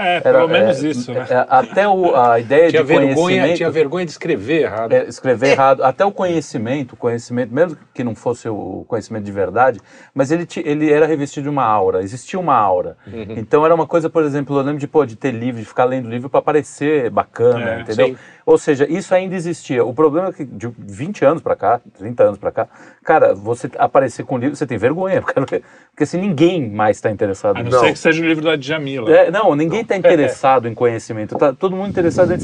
[0.00, 1.26] É, Era, pelo menos é, isso, né?
[1.28, 4.92] é, até o- a ideia Tinha de vergonha, conhecimento, tinha vergonha de escrever errado.
[4.92, 9.32] é, escrever errado, até o conhecimento, o conhecimento, mesmo que não fosse o conhecimento de
[9.32, 9.78] verdade,
[10.14, 12.96] mas ele, ele era revestido de uma aura, existia uma aura.
[13.06, 13.34] Uhum.
[13.36, 15.84] Então era uma coisa, por exemplo, eu lembro de, pô, de ter livro, de ficar
[15.84, 18.06] lendo livro para parecer bacana, É, entendeu?
[18.08, 18.16] sim.
[18.50, 19.84] Ou seja, isso ainda existia.
[19.84, 22.68] O problema é que de 20 anos para cá, 30 anos para cá,
[23.04, 27.58] cara, você aparecer com livro, você tem vergonha, porque, porque assim, ninguém mais está interessado
[27.58, 27.78] A não, nisso.
[27.78, 29.08] ser que seja o livro da Djamila.
[29.08, 31.38] É, não, ninguém está interessado em conhecimento.
[31.38, 32.38] Tá todo mundo interessado em.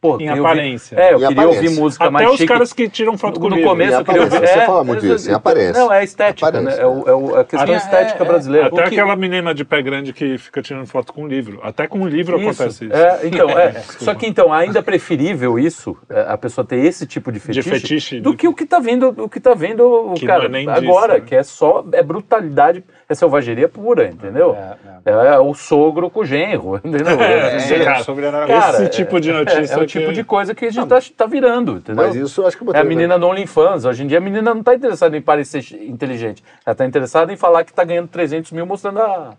[0.00, 0.96] Pô, Em queria ouvir- aparência.
[0.98, 1.60] É, eu Em queria aparência.
[1.68, 2.46] ouvir música Até mais os chique.
[2.48, 3.68] caras que tiram foto com no livro.
[3.70, 4.36] começo Em eu queria ouvir.
[4.36, 5.72] aparência, você fala muito isso, em aparência.
[5.74, 6.76] Não, é a estética, Aparência.
[6.78, 6.82] né?
[6.82, 8.28] É, o, é a questão Até- estética é, é.
[8.30, 8.66] brasileira.
[8.68, 11.60] Até que- aquela menina de pé grande que fica tirando foto com livro.
[11.62, 12.94] Até com livro acontece isso.
[12.94, 13.72] É, então, é.
[14.00, 17.68] Só que então, ainda é preferível isso, é, a pessoa ter esse tipo de fetiche,
[17.68, 20.44] fetiche, do do- que o que tá vindo, o que tá vendo o Que cara
[20.46, 21.28] é agora, disso, né?
[21.28, 24.56] que é só é brutalidade, é selvageria pura, entendeu?
[25.04, 27.20] É, o sogro com o genro, entendeu?
[27.20, 30.12] É, É, cara, sobre a cara, esse tipo de notícia é, é o que- tipo
[30.12, 32.06] de coisa que a gente tá, tá virando, entendeu?
[32.06, 33.84] Mas isso acho que eu É botei a menina no OnlyFans.
[33.84, 36.42] Hoje em dia a menina não está interessada em parecer inteligente.
[36.64, 39.30] Ela está interessada em falar que está ganhando 300 mil mostrando a.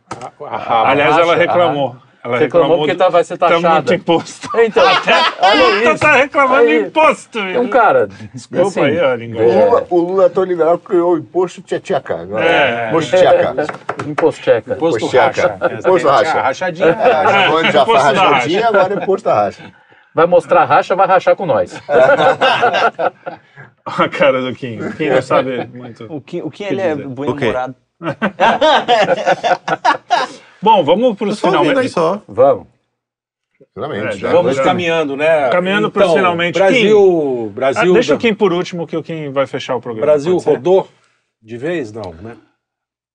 [0.48, 0.90] A raba.
[0.90, 1.96] Aliás, racha, ela reclamou.
[2.24, 3.74] Ela Reclamou porque do- tá, vai ser tá taxada.
[3.76, 4.48] muito imposto.
[4.62, 4.84] Então,
[5.42, 6.00] olha Puta, isso.
[6.00, 7.40] tá reclamando Aí, de imposto.
[7.40, 8.08] É um cara.
[8.34, 9.66] Desculpa assim, aí, ó, O linguagem.
[9.66, 12.22] Lula, o Lula é tão liberal que criou o imposto tcheca.
[12.22, 12.46] Agora.
[12.46, 12.90] É.
[12.90, 13.56] Imposto tcheca.
[14.08, 14.74] Imposto checa.
[14.76, 15.58] Imposto racha.
[15.80, 16.42] Imposto racha.
[16.42, 16.90] Rachadinha.
[16.90, 19.64] É, já foi- rachadinha, agora é imposto da racha.
[20.14, 21.82] Vai mostrar racha, vai rachar com nós.
[23.86, 24.78] A cara do Kim.
[24.92, 26.06] Kim não sabe muito.
[26.08, 27.08] O que, o que ele é dizer?
[27.08, 27.76] bem-humorado.
[30.62, 31.90] Bom, vamos para os finalmente.
[31.90, 32.22] só.
[32.28, 32.68] Vamos.
[33.74, 34.08] Finalmente.
[34.08, 34.32] É, já?
[34.32, 35.50] Vamos Já- caminhando, né?
[35.50, 36.56] Caminhando Então, finalmente.
[36.56, 40.06] Brasil, Ah, Brasil, deixa o Kim por último, que o Kim vai fechar o programa.
[40.06, 40.88] Brasil rodou
[41.42, 41.92] de vez?
[41.92, 42.36] Não, né?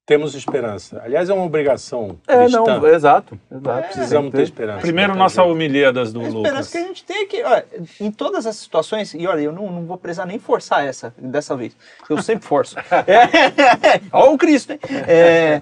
[0.09, 1.03] Temos esperança.
[1.05, 2.61] Aliás, é uma obrigação É, cristã.
[2.65, 3.37] não, exato.
[3.51, 3.87] exato.
[3.89, 4.81] Precisamos ter esperança.
[4.81, 6.37] Primeiro, nossa humilhadas do A Lucas.
[6.45, 7.67] esperança que a gente tem é que, olha,
[8.01, 11.57] em todas as situações, e olha, eu não, não vou precisar nem forçar essa dessa
[11.57, 11.77] vez.
[12.09, 12.77] Eu sempre forço.
[13.09, 14.79] É, olha o Cristo, hein?
[15.09, 15.61] É,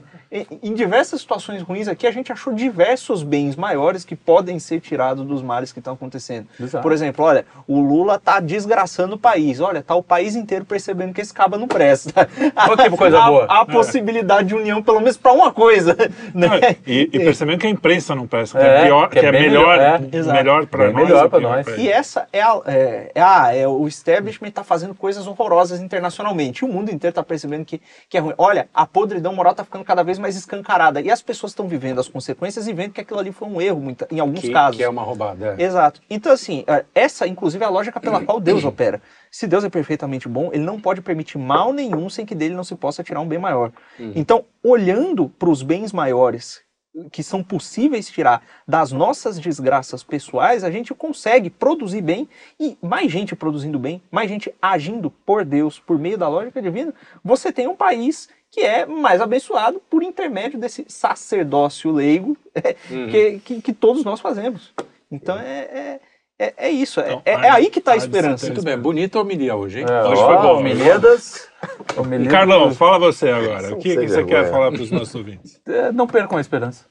[0.63, 5.25] em, diversas situações ruins aqui, a gente achou diversos bens maiores que podem ser tirados
[5.25, 6.49] dos males que estão acontecendo.
[6.59, 6.83] Exato.
[6.83, 9.61] Por exemplo, olha, o Lula tá desgraçando o país.
[9.61, 12.29] Olha, tá o país inteiro percebendo que esse caba não presta.
[12.69, 13.47] Olha que coisa Há- boa.
[13.49, 15.97] Há possibilidade de união, pelo menos para uma coisa.
[16.35, 16.49] Né?
[16.87, 19.27] E, e percebendo que a imprensa não presta, que É, é, pior, que é que
[19.27, 20.33] é bem melhor, melhor, é.
[20.33, 20.95] Melhor para nós.
[21.09, 21.67] melhor e nós.
[21.79, 22.61] E essa é a.
[22.67, 26.65] É, é a- é o establishment está fazendo coisas horrorosas internacionalmente.
[26.65, 28.35] O mundo inteiro está percebendo que, que é ruim.
[28.39, 31.01] Olha, a podridão moral está ficando cada vez mais escancarada.
[31.01, 33.81] E as pessoas estão vivendo as consequências e vendo que aquilo ali foi um erro,
[33.81, 34.77] muita- em alguns que, casos.
[34.77, 35.55] que é uma roubada.
[35.59, 35.63] é.
[35.63, 36.01] Exato.
[36.09, 39.01] Então, assim, é, essa, inclusive, é a lógica pela qual Deus opera.
[39.31, 42.65] Se Deus é perfeitamente bom, ele não pode permitir mal nenhum sem que dele não
[42.65, 43.71] se possa tirar um bem maior.
[44.15, 46.63] Então, olhando para os bens maiores
[47.11, 52.29] que são possíveis tirar das nossas desgraças pessoais, a gente consegue produzir bem
[52.61, 56.95] e mais gente produzindo bem, mais gente agindo por Deus, por meio da lógica divina,
[57.25, 62.37] você tem um país que é mais abençoado por intermédio desse sacerdócio leigo
[63.11, 64.73] que, que, que todos nós fazemos.
[65.11, 66.01] Então é, é,
[66.39, 68.47] é, é isso, é, Então, é, é aí que está a esperança.
[68.47, 69.87] Muito bem, bonita a homilia hoje, hein?
[69.89, 70.61] É, Hoje ó, foi bom.
[70.61, 71.49] Humilhadas-
[72.31, 73.75] Carlão, fala você agora.
[73.75, 75.61] O que, que você quer falar para os nossos ouvintes?
[75.67, 76.87] É, não percam a esperança.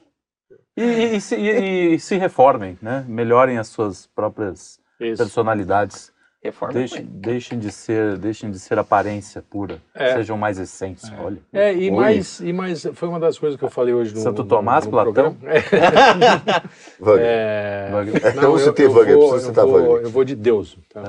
[0.76, 3.04] E, e- e se, e- e se reformem, né?
[3.08, 5.16] Melhorem as suas próprias Isso.
[5.22, 6.12] personalidades.
[6.44, 6.74] Reforma.
[6.74, 9.78] Deixem, deixem, de ser, deixem de ser aparência pura.
[9.94, 10.14] É.
[10.16, 11.10] Sejam mais essência.
[11.18, 11.38] Olha.
[11.52, 11.96] É, e Oi.
[11.96, 14.84] mais, e mais, foi uma das coisas que eu falei hoje no Santo no- Tomás,
[14.84, 15.34] no Platão?
[15.34, 15.36] programa.
[17.00, 17.26] Wagner.
[17.26, 18.44] É, Wagner.
[18.44, 20.02] Eu citei Wagner, preciso citar vou, Wagner.
[20.02, 20.76] eu vou de Deus.
[20.92, 21.02] tá?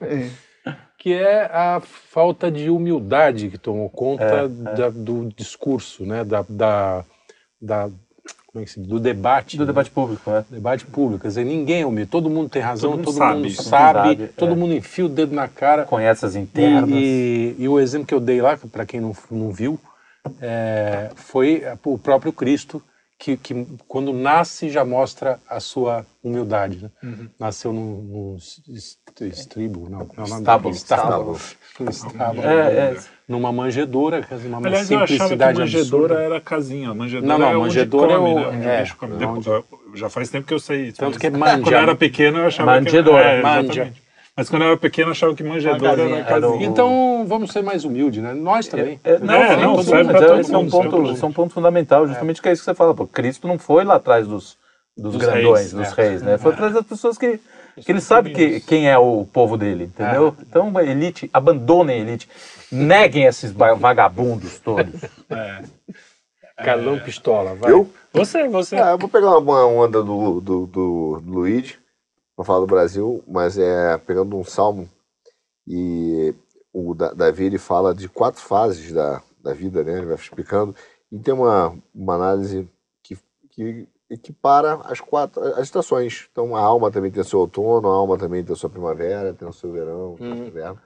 [0.00, 6.24] É, que é a falta de humildade que tomou conta É, da- do discurso, né?
[6.24, 7.04] da, da,
[7.60, 7.90] da-
[8.52, 8.88] como é que se diz?
[8.88, 9.56] do debate.
[9.56, 9.66] do né?
[9.66, 10.44] debate público, né?
[10.50, 13.50] Debate público, quer dizer, ninguém é humilde, todo mundo tem razão, Todo todo, mundo mundo
[13.50, 13.68] sabe.
[13.68, 14.54] sabe, Sabe, todo é.
[14.54, 15.84] mundo enfia o dedo na cara.
[15.84, 16.90] Conhece as E, internas.
[16.90, 19.80] e- e o exemplo que eu dei lá, para quem não, não viu,
[20.40, 22.82] é, foi o próprio Cristo
[23.18, 26.82] que, que quando nasce já mostra a sua humildade.
[26.82, 26.90] Né?
[27.02, 27.28] Uhum.
[27.38, 28.38] Nasceu num, num
[29.20, 30.74] estribo, não, não é o nome Estábulo.
[30.74, 31.40] Estábulo.
[31.80, 32.46] Num estábulo.
[32.46, 32.96] É, é.
[33.28, 36.20] Numa manjedoura, uma Aliás, eu achava que manjedoura absurda.
[36.20, 36.92] era casinha.
[36.94, 38.46] Manjedoura Não, não, é onde manjedoura é come, o- né?
[38.48, 39.16] Onde é, o bicho come.
[39.16, 40.92] Depois- já faz tempo que eu sei.
[40.92, 41.70] Tanto que é Quando manja.
[41.70, 43.22] eu era pequeno, eu achava Manjedoura.
[43.22, 43.28] que...
[43.28, 43.42] É.
[43.42, 43.92] Manja.
[44.36, 46.66] Mas quando eu era pequeno, eu achava que manjedoura casinha, era casinha.
[46.66, 48.32] Então vamos ser mais humildes, né?
[48.32, 48.98] Nós também.
[49.04, 51.12] É, não, É, não, todo serve mas todo esse é um mundo, serve pra ponto,
[51.12, 52.94] esse é um ponto fundamental, justamente que é isso que você fala.
[52.94, 54.56] Pô, Cristo não foi lá atrás dos,
[54.96, 56.02] dos, Dos grandões, reis, dos é.
[56.02, 56.38] reis, né?
[56.38, 57.38] Foi atrás das pessoas que,
[57.80, 60.36] que ele sabe que, quem é o povo dele, entendeu?
[60.40, 62.28] Então, a elite, abandonem a elite.
[62.70, 65.02] Neguem esses va- vagabundos todos.
[65.30, 65.62] É.
[66.62, 67.72] Carlão Pistola, vai.
[67.72, 67.90] Eu?
[68.12, 68.76] Você, você.
[68.76, 71.78] Ah, eu vou pegar uma onda do, do, do, do Luigi,
[72.36, 74.88] pra falar do Brasil, mas é pegando um salmo,
[75.66, 76.34] e
[76.72, 79.98] o Da- Davi ele fala de quatro fases da, da vida, né?
[79.98, 80.74] Ele vai explicando,
[81.10, 82.68] e tem uma, uma análise
[83.02, 83.16] que,
[83.50, 86.28] que equipara as quatro as estações.
[86.30, 89.48] Então a alma também tem seu outono, a alma também tem a sua primavera, tem
[89.48, 90.78] o seu verão, tem o seu inverno.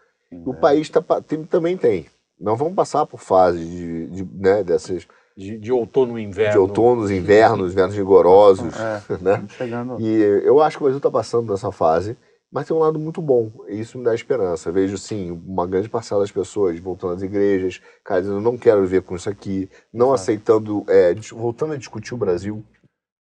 [0.45, 2.07] O país tá, tem- também tem.
[2.39, 5.07] Não vamos passar por fases de, de, né, dessas
[5.37, 6.53] De, de outono e inverno.
[6.53, 9.03] de outonos, invernos, invernos rigorosos, É.
[9.23, 9.45] né?
[9.49, 10.01] Chegando.
[10.01, 10.13] E
[10.45, 12.17] eu acho que o Brasil está passando dessa fase,
[12.53, 14.69] mas tem um lado muito bom, e isso me dá esperança.
[14.69, 18.83] Eu vejo, sim, uma grande parcela das pessoas voltando às igrejas, cara, dizendo, não quero
[18.83, 22.63] viver com isso aqui, não aceitando, é, voltando a discutir o Brasil.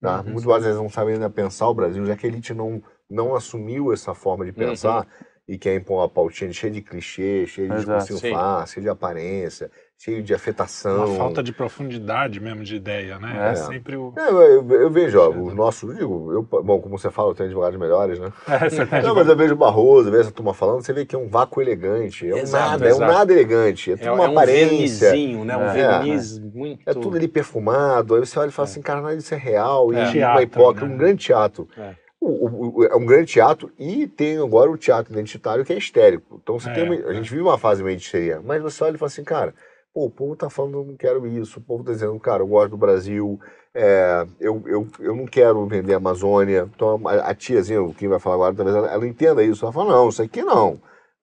[0.00, 0.18] Tá?
[0.18, 0.24] Uhum.
[0.24, 3.92] Muitos brasileiros não sabem ainda pensar o Brasil, já que a elite não, não assumiu
[3.92, 5.06] essa forma de pensar
[5.48, 7.80] e quer impor uma pautinha cheia de clichê, cheia de Uhum.
[7.80, 11.06] Exato, fácil, cheia de aparência, cheio de afetação.
[11.06, 13.48] Uma falta de profundidade mesmo de ideia, né?
[13.48, 13.54] É, É.
[13.56, 14.12] sempre o.
[14.16, 17.34] É, eu, eu- eu vejo, ó, os nossos, digo, eu, bom, como você fala, eu
[17.34, 18.30] tenho advogados melhores, né?
[18.46, 21.06] É, você Não, mas eu vejo o Barroso, eu vejo essa turma falando, você vê
[21.06, 23.04] que é um vácuo elegante, é um Exato, nada, é exato.
[23.10, 25.56] um nada elegante, é tudo É, uma é um aparência, vernizinho, né?
[25.56, 25.72] Um É.
[25.72, 26.80] verniz muito...
[26.86, 29.92] é tudo ali perfumado, aí você olha e fala assim, cara, nada disso é real,
[29.92, 30.02] e É.
[30.02, 30.94] uma Teatro, hipócrita, né?
[30.94, 31.68] um grande teatro.
[31.76, 31.94] É.
[32.20, 35.76] O- o- o- é um grande teatro e tem agora o teatro identitário que é
[35.76, 36.40] histérico.
[36.42, 38.82] Então você É, tem uma- a gente vive uma fase meio de histeria, mas você
[38.84, 39.54] olha e fala assim, cara,
[39.96, 42.46] pô, o povo tá falando, eu não quero isso, o povo tá dizendo, cara, eu
[42.46, 43.40] gosto do Brasil,
[43.74, 46.68] é, eu, eu, eu não quero vender a Amazônia.
[46.74, 49.64] Então a, a tiazinha, quem vai falar agora, talvez ela, ela entenda isso.
[49.64, 50.78] Ela fala, não, isso aqui não.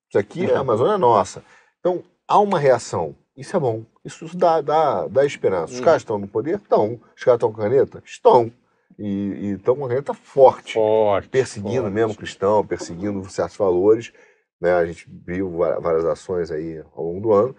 [0.10, 1.44] Isso aqui, a Amazônia é nossa.
[1.80, 3.16] Então há uma reação.
[3.38, 3.84] Isso é bom.
[4.04, 5.72] Isso dá, dá, dá esperança.
[5.74, 5.84] Os Hum.
[5.84, 6.56] caras estão no poder?
[6.56, 7.00] Estão.
[7.16, 8.02] Os caras estão com caneta?
[8.04, 8.52] Estão.
[8.98, 11.30] E estão com a caneta forte Forte.
[11.30, 11.94] perseguindo forte.
[11.94, 14.12] mesmo cristão, perseguindo certos valores.
[14.60, 14.74] Né?
[14.74, 17.56] A gente viu várias ações aí ao longo do ano.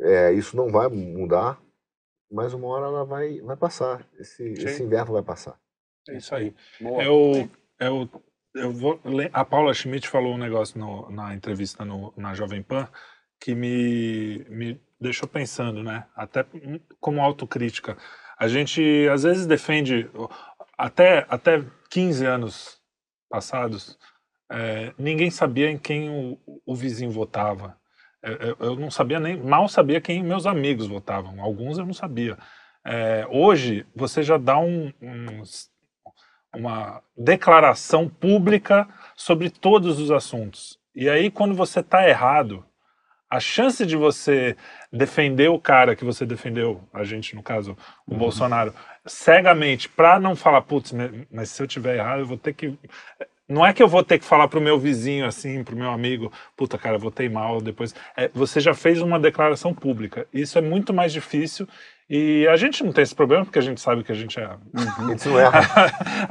[0.00, 1.60] É, isso não vai mudar,
[2.30, 4.06] mas uma hora ela vai, vai passar.
[4.18, 4.64] Esse, Sim.
[4.64, 5.58] esse inverno vai passar.
[6.08, 6.54] É isso aí.
[6.80, 7.02] Boa.
[7.02, 8.10] Eu, eu,
[8.54, 9.00] eu vou,
[9.32, 12.88] a Paula Schmidt falou um negócio no- na entrevista no- na Jovem Pan
[13.38, 16.06] que me, me deixou pensando, né?
[16.14, 16.44] Até
[17.00, 17.96] como autocrítica.
[18.38, 20.10] A gente às vezes defende,
[20.76, 22.80] até, até 15 anos
[23.30, 23.98] passados,
[24.50, 27.79] eh, ninguém sabia em quem o, o vizinho votava.
[28.22, 31.40] Eu, eu- não sabia nem, mal sabia quem meus amigos votavam.
[31.40, 32.36] Alguns eu não sabia.
[32.84, 35.42] Eh, hoje, você já dá um- um
[36.54, 40.78] uma declaração pública sobre todos os assuntos.
[40.94, 42.64] E aí, quando você está errado,
[43.30, 44.56] a chance de você
[44.92, 48.74] defender o cara que você defendeu, a gente no caso, o Bolsonaro,
[49.06, 50.92] cegamente, para não falar, putz,
[51.30, 52.76] mas se eu tiver errado, eu vou ter que.
[53.50, 56.32] Não é que eu vou ter que falar pro meu vizinho assim, pro meu amigo,
[56.56, 57.92] puta cara, votei mal depois.
[58.16, 60.24] É, você já fez uma declaração pública.
[60.32, 61.66] Isso é muito mais difícil
[62.08, 64.44] e a gente não tem esse problema porque a gente sabe que a gente é
[64.44, 65.66] A gente não erra.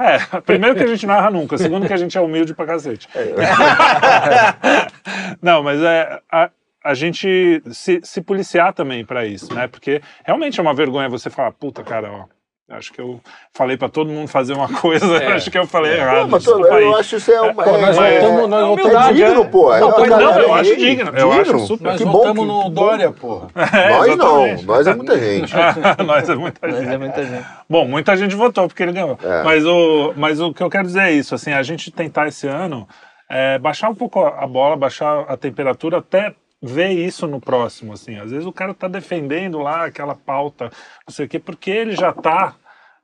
[0.00, 2.64] é, primeiro que a gente não erra nunca, segundo que a gente é humilde pra
[2.64, 3.06] cacete.
[5.42, 6.50] não, mas é a,
[6.82, 9.68] a gente se, se policiar também pra isso, né?
[9.68, 12.24] Porque realmente é uma vergonha você falar, puta, cara, ó,
[12.70, 13.20] acho que eu
[13.52, 15.32] falei pra todo mundo fazer uma coisa, É.
[15.34, 16.20] acho que eu falei errado.
[16.22, 17.62] Não, mas eu, eu acho isso é uma.
[17.64, 19.68] Pô, nós é, voltamos, nós é, voltamos é digno, pô.
[19.78, 21.84] Não, É- não, é- eu acho é- digno, eu acho super.
[21.84, 22.70] Nós Que bom voltamos que- no.
[22.70, 23.48] Dória, porra.
[23.80, 25.52] É, Nós não, nós é muita gente.
[26.06, 26.88] Nós é muita gente.
[26.88, 27.46] é muita gente.
[27.68, 29.18] Bom, muita gente votou porque ele ganhou.
[29.22, 29.42] É.
[29.42, 32.46] Mas, o, mas o que eu quero dizer é isso, assim, a gente tentar esse
[32.46, 32.86] ano
[33.28, 38.18] é, baixar um pouco a bola, baixar a temperatura, até ver isso no próximo, assim.
[38.18, 40.64] Às vezes o cara tá defendendo lá aquela pauta,
[41.06, 42.54] não sei o quê, porque ele já tá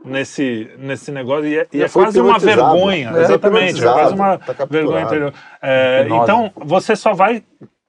[0.06, 4.38] nesse, nesse negócio e é, e é quase uma vergonha, É, exatamente, é quase uma
[4.38, 5.34] tá vergonha interior.
[5.60, 7.42] É, então, você só vai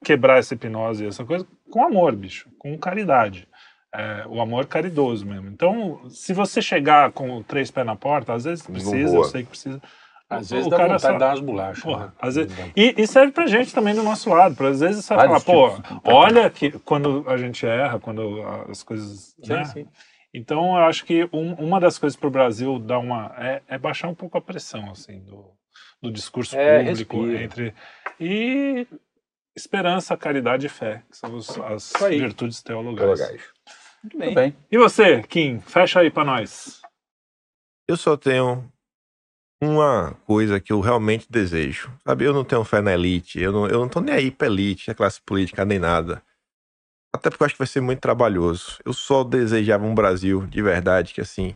[0.04, 3.48] quebrar essa hipnose, essa coisa, com amor, bicho, com caridade.
[3.94, 5.48] É, o amor caridoso mesmo.
[5.48, 9.50] Então, se você chegar com três pés na porta, às vezes precisa, eu sei que
[9.50, 9.82] precisa.
[10.30, 11.84] Às O vezes dá cara vontade só- de dar umas bolachas.
[11.84, 12.12] Porra, né?
[12.22, 15.08] às vezes, e, e serve pra gente também do nosso lado, para às vezes você
[15.16, 16.00] falar, Vários pô, tipos.
[16.04, 19.34] olha que quando a gente erra, quando as coisas.
[19.42, 19.64] Sim, né?
[19.66, 19.86] sim.
[20.34, 23.78] Então, eu acho que um- uma das coisas para o Brasil dar uma é, é
[23.78, 25.52] baixar um pouco a pressão assim do,
[26.02, 27.44] do discurso É, público respira.
[27.44, 27.74] entre
[28.20, 28.88] e
[29.56, 32.20] esperança, caridade e fé, que são os- as aí.
[32.20, 33.20] virtudes teologais.
[33.20, 33.42] Legais.
[34.04, 34.34] Muito bem.
[34.36, 34.56] bem.
[34.72, 36.82] E você, Kim, fecha aí para nós.
[37.88, 38.72] Eu só tenho
[39.64, 41.92] uma coisa que eu realmente desejo.
[42.06, 44.48] Sabe, eu não tenho fé na elite, eu não, eu não tô nem aí pra
[44.48, 46.22] elite, a classe política, nem nada.
[47.18, 48.78] Até porque eu acho que vai ser muito trabalhoso.
[48.86, 51.56] Eu só desejava um Brasil de verdade que assim,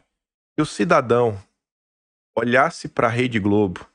[0.56, 1.38] que o cidadão
[2.36, 3.86] olhasse pra Rede Globo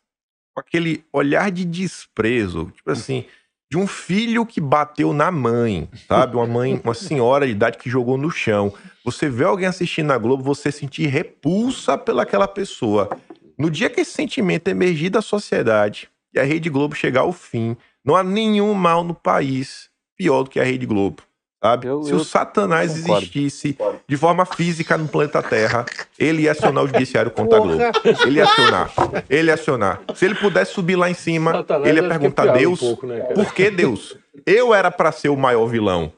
[0.54, 3.24] com aquele olhar de desprezo, tipo assim,
[3.70, 6.36] de um filho que bateu na mãe, sabe?
[6.36, 8.72] Uma mãe, uma senhora de idade que jogou no chão.
[9.04, 13.10] Você vê alguém assistindo na Globo, você sentir repulsa pelaquela pessoa.
[13.58, 17.76] No dia que esse sentimento emergir da sociedade e a Rede Globo chegar ao fim,
[18.04, 21.22] não há nenhum mal no país pior do que a Rede Globo.
[21.62, 21.86] Sabe?
[21.86, 23.22] Eu- Se eu o Satanás concordo.
[23.24, 25.86] existisse de forma física no planeta Terra,
[26.18, 27.82] ele ia acionar o judiciário contra a Globo.
[28.26, 28.90] Ele ia acionar.
[29.28, 30.00] Ele ia acionar.
[30.14, 33.20] Se ele pudesse subir lá em cima, Satanás ele ia perguntar: um Deus, pouco, né,
[33.20, 34.16] por que Deus?
[34.44, 36.12] Eu era pra ser o maior vilão.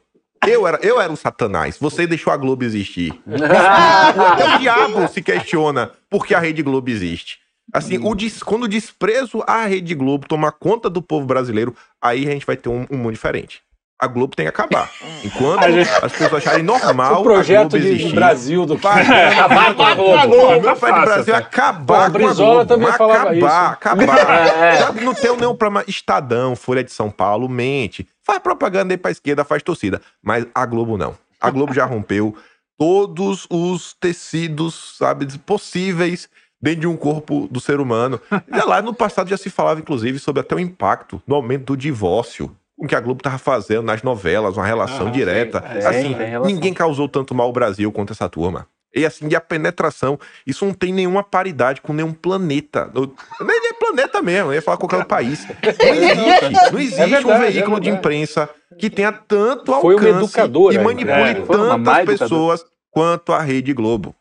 [0.47, 1.76] Eu era, eu era o Satanás.
[1.80, 3.12] Você deixou a Globo existir.
[3.26, 7.39] Até o diabo se questiona por que a Rede Globo existe.
[7.72, 12.26] Assim, o des- quando o desprezo à Rede Globo tomar conta do povo brasileiro, aí
[12.26, 13.61] a gente vai ter um, um mundo diferente.
[14.01, 14.88] A Globo tem que acabar.
[15.24, 18.76] Enquanto A gente- as pessoas acharem normal O projeto a Globo de existir, Brasil do
[18.76, 20.36] vai acabar com a Globo.
[20.57, 22.64] o meu pai do Brasil é acabar Pô, com a Globo.
[22.66, 23.46] também falava acabar, isso.
[23.46, 24.18] acabar.
[24.62, 24.76] É, é.
[24.78, 25.84] Sabe, Não tem nenhum problema.
[25.88, 28.07] Estadão, Folha de São Paulo, mente.
[28.24, 30.01] Faz propaganda aí pra esquerda, faz torcida.
[30.22, 31.14] Mas a Globo não.
[31.40, 32.36] A Globo já rompeu
[32.78, 36.28] todos os tecidos, sabe, possíveis
[36.62, 38.20] dentro de um corpo do ser humano.
[38.53, 41.76] E lá no passado já se falava, inclusive, sobre até o impacto no aumento do
[41.76, 42.55] divórcio.
[42.78, 45.60] O que a Globo tava fazendo nas novelas, uma relação Ah, direta.
[45.60, 45.68] sim.
[45.80, 46.46] Tem, assim, relação.
[46.54, 48.66] ninguém causou tanto mal ao Brasil quanto essa turma.
[48.94, 52.90] E assim, e a penetração, isso não tem nenhuma paridade com nenhum planeta.
[52.94, 55.46] Nem, nem planeta mesmo, eu ia falar qualquer país.
[55.78, 58.48] Não existe, não existe É verdade, um veículo é de imprensa
[58.78, 60.82] que tenha tanto Foi alcance e né?
[60.82, 62.06] manipule É, uma tantas má educadora.
[62.06, 64.14] pessoas quanto a Rede Globo.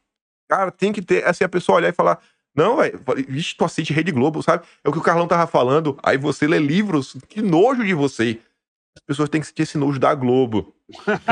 [0.49, 2.19] Cara, tem que ter, assim, a pessoa olhar e falar,
[2.55, 2.99] não, velho,
[3.57, 4.63] tu assiste Rede Globo, sabe?
[4.83, 8.39] É o que o Carlão tava falando, aí você lê livros, que nojo de você.
[9.07, 10.75] As pessoas têm que sentir esse nojo da Globo.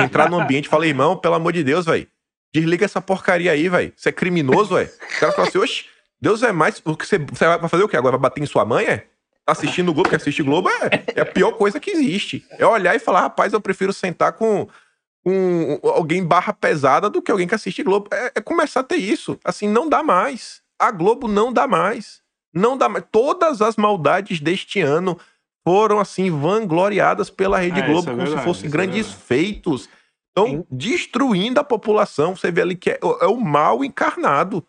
[0.02, 2.08] Entrar no ambiente e falar, irmão, pelo amor de Deus, velho,
[2.54, 3.92] desliga essa porcaria aí, velho.
[3.98, 4.90] Você é criminoso, velho.
[4.90, 5.86] O cara fala assim, oxe,
[6.20, 6.82] Deus é mais.
[6.86, 7.98] O que você, vai fazer o quê?
[7.98, 9.08] Agora vai bater em sua mãe, é?
[9.46, 12.46] Tá assistindo o Globo, que assistir Globo é, é a pior coisa que existe.
[12.52, 14.68] É olhar e falar, rapaz, eu prefiro sentar com,
[15.22, 18.08] com alguém barra pesada do que alguém que assiste Globo.
[18.12, 19.38] É, é começar a ter isso.
[19.44, 20.62] Assim, não dá mais.
[20.80, 22.22] A Globo não dá mais.
[22.54, 23.04] Não dá mais.
[23.12, 25.20] Todas as maldades deste ano
[25.68, 28.78] foram, assim, vangloriadas pela Rede É, isso Globo, é como se verdade, fossem isso é
[28.78, 29.24] grandes verdade.
[29.26, 29.90] feitos.
[30.30, 32.36] Estão destruindo a população.
[32.36, 34.66] Você vê ali que é, é o mal encarnado.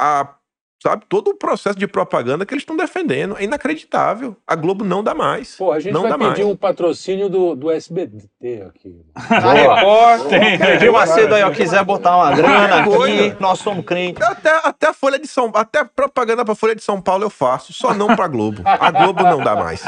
[0.00, 0.34] A,
[0.82, 3.36] sabe, todo o processo de propaganda que eles estão defendendo.
[3.38, 4.36] É inacreditável.
[4.46, 5.56] A Globo não dá mais.
[5.56, 6.46] Pô, a gente não vai pedir mais.
[6.46, 9.00] um patrocínio do, do SBT aqui.
[9.14, 10.32] A Record,
[10.74, 14.22] Edir Macedo aí, ó, quiser botar uma grana aqui, nós somos crentes.
[14.22, 17.72] Até, até a Folha de São até propaganda pra Folha de São Paulo eu faço,
[17.72, 18.62] só não pra Globo.
[18.64, 19.82] A Globo não dá mais.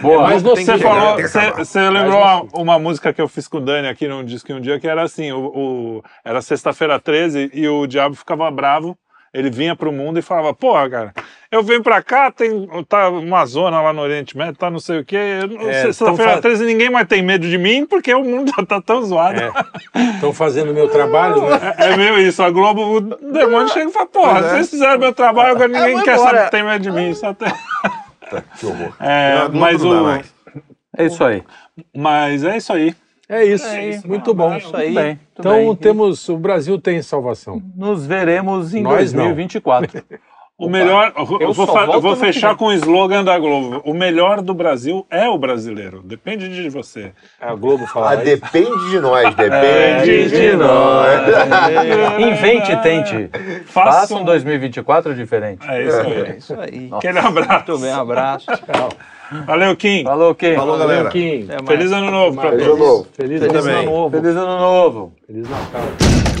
[0.00, 1.16] Boa, Mas mas você falou,
[1.56, 4.52] você, lembrou Mas uma, uma música que eu fiz com o Dani aqui num disco
[4.52, 8.96] um dia que era assim, o, o- era sexta-feira 13 e o diabo ficava bravo,
[9.32, 11.14] ele vinha pro mundo e falava, porra, cara,
[11.50, 15.00] eu venho pra cá, tem tá uma zona lá no Oriente Médio, tá não sei
[15.00, 17.86] o quê, eu não- É, sexta-feira tão fa- 13 ninguém mais tem medo de mim
[17.86, 19.40] porque o mundo já tá tão zoado.
[20.14, 21.74] Estão fazendo o meu trabalho, né?
[21.78, 24.42] É, é meio isso, a Globo, o demônio chega e fala, porra, é.
[24.50, 26.30] vocês fizeram meu trabalho, agora ninguém quer embora.
[26.30, 27.52] saber que tem medo de mim, só tem...
[28.58, 28.94] Que horror.
[28.98, 29.92] É, mas, o.
[30.96, 31.42] É isso aí.
[31.94, 32.94] mas é isso aí.
[33.28, 33.66] É isso.
[34.06, 34.56] Muito bom.
[34.56, 34.94] Isso aí.
[34.94, 35.76] bem, Então bem.
[35.76, 36.28] temos.
[36.28, 37.62] O Brasil tem salvação.
[37.76, 39.24] Nos veremos em Nós não.
[39.24, 40.02] 2024.
[40.58, 43.82] O melhor, eu vou, eu vou fechar com o slogan da Globo.
[43.84, 46.02] O melhor do Brasil é o brasileiro.
[46.04, 47.10] Depende de você.
[47.40, 48.14] A Globo Ah, fala.
[48.16, 48.24] isso.
[48.26, 51.20] depende de nós, depende Depende de, de nós.
[52.20, 53.30] Invente e tente.
[53.66, 55.68] Faça Faça um 2024 diferente.
[55.68, 56.38] É isso É aí.
[56.38, 56.88] isso aí.
[56.92, 57.52] Aquele abraço.
[57.72, 58.46] Muito bem, um abraço.
[59.46, 60.04] Valeu, Kim.
[60.04, 60.54] Falou, Kim.
[60.54, 61.08] Falou, galera.
[61.10, 61.46] Kim.
[61.66, 62.88] Feliz ano novo pra Feliz Feliz ano todos.
[62.88, 63.08] novo.
[63.12, 64.10] Feliz, ano novo.
[64.10, 65.12] Feliz ano novo.
[65.26, 66.31] Feliz Natal.